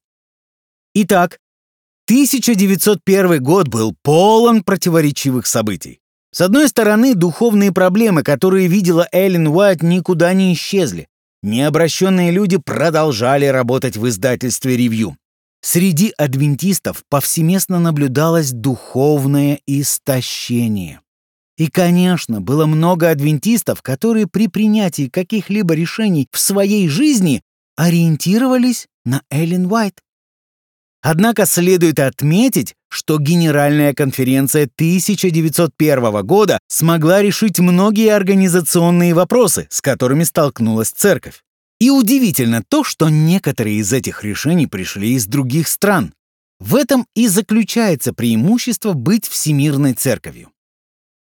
Итак, 0.93 1.39
1901 2.07 3.41
год 3.41 3.69
был 3.69 3.95
полон 4.03 4.65
противоречивых 4.65 5.47
событий. 5.47 6.01
С 6.33 6.41
одной 6.41 6.69
стороны, 6.69 7.15
духовные 7.15 7.71
проблемы, 7.71 8.25
которые 8.25 8.67
видела 8.67 9.09
Эллен 9.13 9.47
Уайт, 9.47 9.83
никуда 9.83 10.33
не 10.33 10.53
исчезли. 10.53 11.07
Необращенные 11.43 12.33
люди 12.33 12.57
продолжали 12.57 13.47
работать 13.47 13.97
в 13.97 14.09
издательстве 14.09 14.77
«Ревью». 14.77 15.17
Среди 15.61 16.13
адвентистов 16.19 17.05
повсеместно 17.09 17.79
наблюдалось 17.79 18.51
духовное 18.51 19.61
истощение. 19.67 21.01
И, 21.59 21.67
конечно, 21.67 22.41
было 22.41 22.67
много 22.67 23.11
адвентистов, 23.11 23.83
которые 23.83 24.29
при 24.29 24.47
принятии 24.47 25.09
каких-либо 25.09 25.75
решений 25.75 26.29
в 26.31 26.39
своей 26.39 26.89
жизни 26.89 27.43
ориентировались 27.77 28.87
на 29.05 29.23
Эллен 29.29 29.67
Уайт. 29.67 30.01
Однако 31.03 31.47
следует 31.47 31.99
отметить, 31.99 32.75
что 32.89 33.19
Генеральная 33.19 33.93
конференция 33.93 34.65
1901 34.65 36.27
года 36.27 36.61
смогла 36.69 37.23
решить 37.23 37.59
многие 37.59 38.15
организационные 38.15 39.15
вопросы, 39.15 39.67
с 39.69 39.81
которыми 39.81 40.23
столкнулась 40.25 40.91
церковь. 40.91 41.43
И 41.81 41.91
удивительно 41.91 42.63
то, 42.69 42.85
что 42.85 43.09
некоторые 43.09 43.77
из 43.79 43.93
этих 43.93 44.23
решений 44.23 44.67
пришли 44.67 45.15
из 45.15 45.27
других 45.27 45.69
стран. 45.69 46.13
В 46.61 46.75
этом 46.75 47.07
и 47.15 47.29
заключается 47.29 48.13
преимущество 48.13 48.93
быть 48.93 49.29
всемирной 49.29 49.95
церковью. 49.95 50.51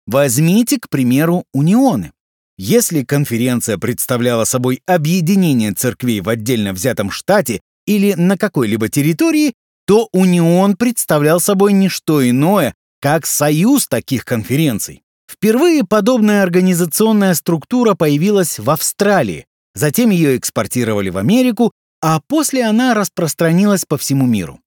Возьмите, 0.06 0.78
к 0.78 0.88
примеру, 0.88 1.44
унионы. 1.52 2.12
Если 2.58 3.02
конференция 3.02 3.76
представляла 3.76 4.44
собой 4.44 4.80
объединение 4.86 5.72
церквей 5.72 6.20
в 6.20 6.28
отдельно 6.28 6.72
взятом 6.72 7.10
штате 7.10 7.60
или 7.86 8.14
на 8.14 8.38
какой-либо 8.38 8.88
территории, 8.88 9.54
то 9.86 10.08
унион 10.12 10.76
представлял 10.76 11.40
собой 11.40 11.72
не 11.72 11.88
что 11.88 12.28
иное, 12.28 12.74
как 13.00 13.26
союз 13.26 13.86
таких 13.86 14.24
конференций. 14.24 15.02
Впервые 15.30 15.84
подобная 15.84 16.42
организационная 16.42 17.34
структура 17.34 17.94
появилась 17.94 18.58
в 18.58 18.70
Австралии, 18.70 19.46
затем 19.74 20.10
ее 20.10 20.36
экспортировали 20.36 21.10
в 21.10 21.18
Америку, 21.18 21.72
а 22.00 22.20
после 22.26 22.64
она 22.64 22.94
распространилась 22.94 23.84
по 23.84 23.98
всему 23.98 24.26
миру. 24.26 24.60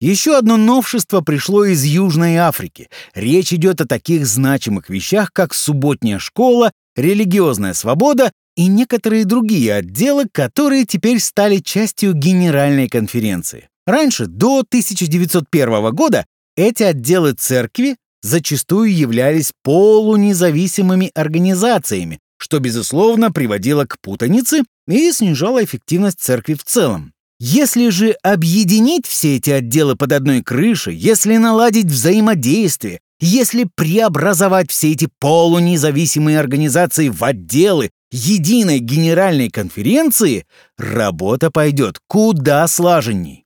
Еще 0.00 0.36
одно 0.36 0.58
новшество 0.58 1.22
пришло 1.22 1.64
из 1.64 1.82
Южной 1.84 2.36
Африки. 2.36 2.88
Речь 3.14 3.52
идет 3.52 3.80
о 3.80 3.86
таких 3.86 4.26
значимых 4.26 4.90
вещах, 4.90 5.32
как 5.32 5.54
субботняя 5.54 6.18
школа, 6.18 6.70
религиозная 6.96 7.72
свобода 7.72 8.30
и 8.56 8.66
некоторые 8.66 9.24
другие 9.24 9.74
отделы, 9.74 10.26
которые 10.30 10.84
теперь 10.84 11.18
стали 11.20 11.58
частью 11.58 12.12
Генеральной 12.12 12.88
конференции. 12.88 13.68
Раньше, 13.86 14.26
до 14.26 14.60
1901 14.60 15.94
года, 15.94 16.26
эти 16.56 16.82
отделы 16.82 17.32
церкви 17.32 17.96
зачастую 18.22 18.94
являлись 18.94 19.52
полунезависимыми 19.62 21.10
организациями, 21.14 22.18
что, 22.38 22.58
безусловно, 22.58 23.30
приводило 23.30 23.86
к 23.86 23.98
путанице 24.00 24.62
и 24.88 25.10
снижало 25.12 25.64
эффективность 25.64 26.20
церкви 26.20 26.54
в 26.54 26.64
целом. 26.64 27.12
Если 27.38 27.90
же 27.90 28.12
объединить 28.22 29.06
все 29.06 29.36
эти 29.36 29.50
отделы 29.50 29.94
под 29.94 30.12
одной 30.12 30.42
крышей, 30.42 30.94
если 30.94 31.36
наладить 31.36 31.86
взаимодействие, 31.86 33.00
если 33.20 33.68
преобразовать 33.74 34.70
все 34.70 34.92
эти 34.92 35.08
полунезависимые 35.20 36.38
организации 36.38 37.08
в 37.08 37.22
отделы 37.22 37.90
единой 38.10 38.78
генеральной 38.78 39.50
конференции, 39.50 40.46
работа 40.78 41.50
пойдет 41.50 41.98
куда 42.06 42.66
слаженней. 42.68 43.44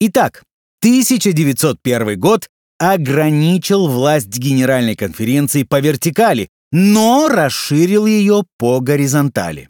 Итак, 0.00 0.42
1901 0.80 2.20
год 2.20 2.48
ограничил 2.78 3.88
власть 3.88 4.28
Генеральной 4.28 4.94
конференции 4.94 5.64
по 5.64 5.80
вертикали, 5.80 6.48
но 6.70 7.28
расширил 7.28 8.06
ее 8.06 8.44
по 8.58 8.80
горизонтали. 8.80 9.68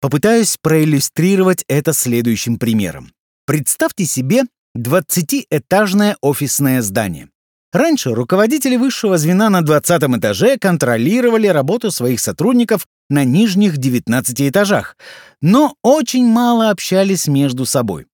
Попытаюсь 0.00 0.56
проиллюстрировать 0.62 1.64
это 1.66 1.92
следующим 1.92 2.58
примером. 2.58 3.12
Представьте 3.46 4.04
себе 4.04 4.42
20-этажное 4.76 6.16
офисное 6.20 6.82
здание. 6.82 7.28
Раньше 7.72 8.14
руководители 8.14 8.76
высшего 8.76 9.18
звена 9.18 9.50
на 9.50 9.62
20 9.62 10.02
этаже 10.18 10.56
контролировали 10.56 11.48
работу 11.48 11.90
своих 11.90 12.20
сотрудников 12.20 12.86
на 13.10 13.24
нижних 13.24 13.76
19 13.76 14.40
этажах, 14.42 14.96
но 15.42 15.74
очень 15.82 16.26
мало 16.26 16.70
общались 16.70 17.26
между 17.26 17.66
собой. 17.66 18.06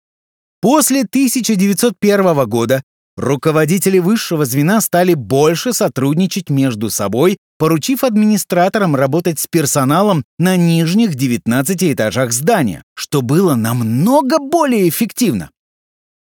После 0.61 1.01
1901 1.01 2.49
года 2.49 2.83
руководители 3.17 3.99
высшего 3.99 4.45
звена 4.45 4.81
стали 4.81 5.15
больше 5.15 5.73
сотрудничать 5.73 6.49
между 6.49 6.89
собой, 6.89 7.39
поручив 7.63 8.03
администраторам 8.03 8.97
работать 8.97 9.39
с 9.39 9.47
персоналом 9.47 10.25
на 10.37 10.57
нижних 10.57 11.15
19 11.15 11.85
этажах 11.85 12.33
здания, 12.33 12.83
что 12.97 13.23
было 13.23 13.55
намного 13.55 14.41
более 14.41 14.89
эффективно. 14.89 15.49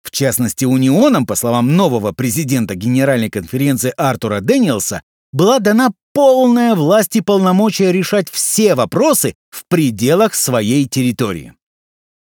В 0.03 0.11
частности, 0.11 0.67
унионам, 0.67 1.25
по 1.25 1.35
словам 1.35 1.77
нового 1.77 2.13
президента 2.13 2.75
Генеральной 2.75 3.31
конференции 3.31 3.95
Артура 3.97 4.43
Дэниелса, 4.43 5.01
была 5.33 5.61
дана 5.61 5.93
полная 6.13 6.75
власть 6.75 7.17
и 7.17 7.23
полномочия 7.23 7.91
решать 7.91 8.29
все 8.29 8.75
вопросы 8.75 9.35
в 9.49 9.65
пределах 9.67 10.35
своей 10.35 10.87
территории. 10.87 11.55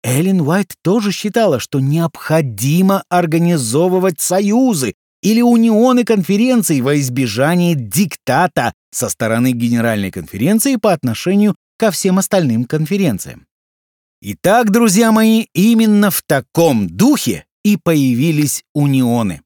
Эллен 0.04 0.42
Уайт 0.42 0.74
тоже 0.82 1.12
считала, 1.12 1.60
что 1.60 1.80
необходимо 1.80 3.04
организовывать 3.08 4.20
союзы 4.20 4.96
или 5.22 5.42
унионы 5.42 6.06
конференций 6.06 6.82
во 6.82 6.98
избежание 6.98 7.76
диктата 7.76 8.74
со 8.92 9.10
стороны 9.10 9.52
Генеральной 9.52 10.12
конференции 10.12 10.76
по 10.76 10.94
отношению 10.94 11.56
ко 11.78 11.92
всем 11.92 12.18
остальным 12.20 12.66
конференциям. 12.66 13.46
Итак, 14.22 14.72
друзья 14.72 15.12
мои, 15.12 15.46
именно 15.54 16.12
в 16.12 16.22
таком 16.24 16.90
духе 16.90 17.46
и 17.64 17.78
появились 17.78 18.64
унионы. 18.74 19.42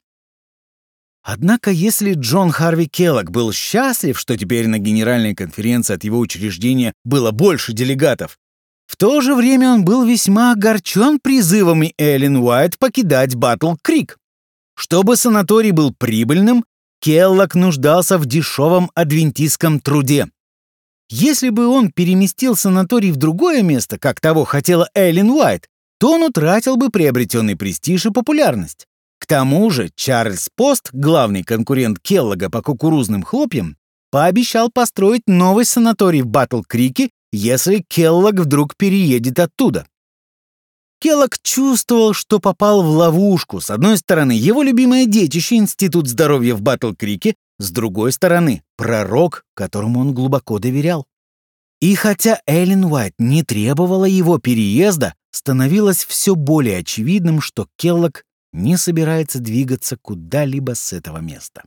Однако, 1.21 1.71
если 1.71 2.15
Джон 2.15 2.51
Харви 2.51 2.87
Келлог 2.87 3.31
был 3.31 3.53
счастлив, 3.53 4.19
что 4.19 4.37
теперь 4.37 4.67
на 4.67 4.77
Генеральной 4.77 5.35
конференции 5.35 5.93
от 5.93 6.03
его 6.03 6.19
учреждения 6.19 6.93
было 7.05 7.31
больше 7.31 7.71
делегатов, 7.71 8.37
в 8.85 8.97
то 8.97 9.21
же 9.21 9.33
время 9.33 9.71
он 9.71 9.85
был 9.85 10.05
весьма 10.05 10.51
огорчен 10.51 11.19
призывами 11.19 11.93
Эллен 11.97 12.37
Уайт 12.37 12.77
покидать 12.77 13.35
Батл 13.35 13.75
Крик. 13.81 14.17
Чтобы 14.75 15.15
санаторий 15.15 15.71
был 15.71 15.93
прибыльным, 15.97 16.65
Келлок 17.03 17.53
нуждался 17.53 18.17
в 18.17 18.25
дешевом 18.25 18.89
адвентистском 18.95 19.81
труде. 19.81 20.29
Если 21.09 21.49
бы 21.49 21.67
он 21.67 21.91
переместил 21.91 22.55
санаторий 22.55 23.11
в 23.11 23.17
другое 23.17 23.61
место, 23.61 23.99
как 23.99 24.21
того 24.21 24.45
хотела 24.45 24.89
Эллен 24.95 25.29
Уайт, 25.29 25.67
то 25.99 26.13
он 26.13 26.23
утратил 26.23 26.77
бы 26.77 26.89
приобретенный 26.89 27.57
престиж 27.57 28.05
и 28.05 28.11
популярность. 28.11 28.87
К 29.19 29.25
тому 29.25 29.69
же 29.69 29.91
Чарльз 29.95 30.47
Пост, 30.55 30.91
главный 30.93 31.43
конкурент 31.43 31.99
Келлога 31.99 32.49
по 32.49 32.61
кукурузным 32.61 33.23
хлопьям, 33.23 33.75
пообещал 34.09 34.71
построить 34.71 35.27
новый 35.27 35.65
санаторий 35.65 36.21
в 36.21 36.27
Батл-Крике 36.27 37.09
если 37.33 37.83
Келлог 37.89 38.35
вдруг 38.35 38.77
переедет 38.77 39.39
оттуда. 39.39 39.87
Келлог 41.03 41.37
чувствовал, 41.43 42.13
что 42.13 42.39
попал 42.39 42.81
в 42.81 42.87
ловушку. 42.87 43.59
С 43.59 43.69
одной 43.69 43.97
стороны, 43.97 44.31
его 44.31 44.63
любимое 44.63 45.05
детище 45.05 45.57
Институт 45.57 46.07
здоровья 46.07 46.55
в 46.55 46.61
Батл-Крике, 46.61 47.35
с 47.59 47.71
другой 47.71 48.13
стороны, 48.13 48.63
пророк, 48.77 49.43
которому 49.53 49.99
он 49.99 50.13
глубоко 50.13 50.59
доверял. 50.59 51.05
И 51.81 51.93
хотя 51.95 52.39
Эллен 52.45 52.85
Уайт 52.85 53.15
не 53.17 53.43
требовала 53.43 54.05
его 54.05 54.37
переезда, 54.37 55.13
становилось 55.31 56.05
все 56.05 56.35
более 56.35 56.77
очевидным, 56.77 57.41
что 57.41 57.67
Келлог 57.77 58.23
не 58.53 58.77
собирается 58.77 59.39
двигаться 59.39 59.97
куда-либо 60.01 60.73
с 60.73 60.93
этого 60.93 61.17
места. 61.17 61.63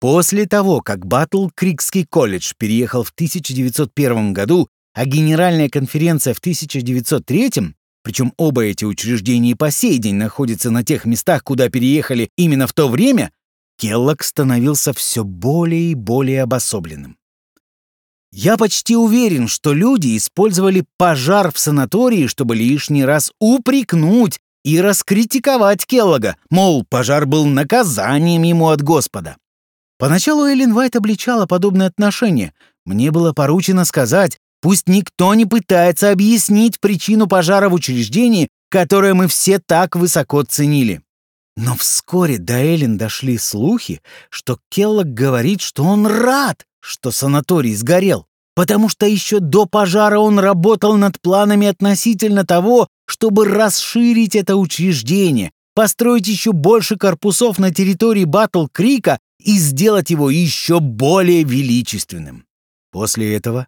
После 0.00 0.46
того, 0.46 0.80
как 0.80 1.04
Батл 1.04 1.48
Крикский 1.54 2.06
колледж 2.06 2.54
переехал 2.56 3.02
в 3.02 3.10
1901 3.10 4.32
году, 4.32 4.66
а 4.94 5.04
Генеральная 5.04 5.68
конференция 5.68 6.32
в 6.32 6.38
1903, 6.38 7.74
причем 8.02 8.32
оба 8.36 8.64
эти 8.64 8.84
учреждения 8.84 9.56
по 9.56 9.70
сей 9.70 9.98
день 9.98 10.16
находятся 10.16 10.70
на 10.70 10.84
тех 10.84 11.04
местах, 11.04 11.44
куда 11.44 11.68
переехали 11.68 12.30
именно 12.36 12.66
в 12.66 12.72
то 12.72 12.88
время, 12.88 13.30
Келлог 13.78 14.22
становился 14.22 14.92
все 14.92 15.24
более 15.24 15.92
и 15.92 15.94
более 15.94 16.42
обособленным. 16.42 17.16
Я 18.30 18.56
почти 18.56 18.96
уверен, 18.96 19.48
что 19.48 19.72
люди 19.72 20.16
использовали 20.16 20.84
пожар 20.98 21.52
в 21.52 21.58
санатории, 21.58 22.26
чтобы 22.26 22.56
лишний 22.56 23.04
раз 23.04 23.32
упрекнуть 23.40 24.38
и 24.64 24.80
раскритиковать 24.80 25.86
Келлога, 25.86 26.36
мол, 26.50 26.84
пожар 26.88 27.24
был 27.24 27.46
наказанием 27.46 28.42
ему 28.42 28.68
от 28.68 28.82
Господа. 28.82 29.36
Поначалу 29.98 30.44
Эллен 30.44 30.74
Вайт 30.74 30.94
обличала 30.94 31.46
подобное 31.46 31.86
отношение. 31.86 32.52
Мне 32.84 33.10
было 33.10 33.32
поручено 33.32 33.84
сказать, 33.84 34.38
пусть 34.60 34.88
никто 34.88 35.34
не 35.34 35.46
пытается 35.46 36.10
объяснить 36.10 36.80
причину 36.80 37.26
пожара 37.26 37.68
в 37.68 37.74
учреждении, 37.74 38.48
которое 38.70 39.14
мы 39.14 39.28
все 39.28 39.58
так 39.58 39.96
высоко 39.96 40.42
ценили. 40.42 41.02
Но 41.56 41.74
вскоре 41.74 42.38
до 42.38 42.54
Эллен 42.54 42.98
дошли 42.98 43.36
слухи, 43.36 44.00
что 44.30 44.58
Келлог 44.70 45.06
говорит, 45.08 45.60
что 45.60 45.82
он 45.82 46.06
рад, 46.06 46.64
что 46.80 47.10
санаторий 47.10 47.74
сгорел, 47.74 48.26
потому 48.54 48.88
что 48.88 49.06
еще 49.06 49.40
до 49.40 49.66
пожара 49.66 50.20
он 50.20 50.38
работал 50.38 50.96
над 50.96 51.20
планами 51.20 51.66
относительно 51.66 52.44
того, 52.46 52.86
чтобы 53.06 53.44
расширить 53.44 54.36
это 54.36 54.56
учреждение, 54.56 55.50
построить 55.74 56.28
еще 56.28 56.52
больше 56.52 56.96
корпусов 56.96 57.58
на 57.58 57.72
территории 57.72 58.24
Батл-Крика 58.24 59.18
и 59.40 59.58
сделать 59.58 60.10
его 60.10 60.30
еще 60.30 60.80
более 60.80 61.42
величественным. 61.42 62.44
После 62.90 63.34
этого 63.34 63.66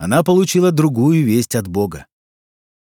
она 0.00 0.24
получила 0.24 0.72
другую 0.72 1.24
весть 1.26 1.54
от 1.54 1.68
Бога. 1.68 2.06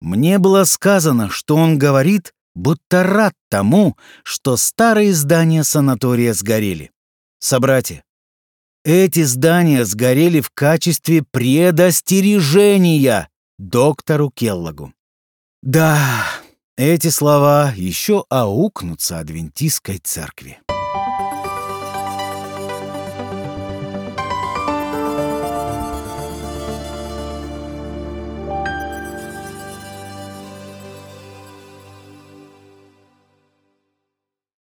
Мне 0.00 0.38
было 0.38 0.64
сказано, 0.64 1.28
что 1.28 1.54
он 1.54 1.78
говорит, 1.78 2.32
будто 2.54 3.02
рад 3.02 3.34
тому, 3.50 3.98
что 4.22 4.56
старые 4.56 5.12
здания 5.12 5.64
санатория 5.64 6.32
сгорели. 6.32 6.90
Собратья, 7.40 8.02
эти 8.86 9.22
здания 9.22 9.84
сгорели 9.84 10.40
в 10.40 10.48
качестве 10.48 11.22
предостережения 11.30 13.28
доктору 13.58 14.30
Келлогу. 14.30 14.94
Да, 15.62 16.24
эти 16.78 17.08
слова 17.08 17.74
еще 17.76 18.24
аукнутся 18.30 19.18
адвентистской 19.18 19.98
церкви. 19.98 20.58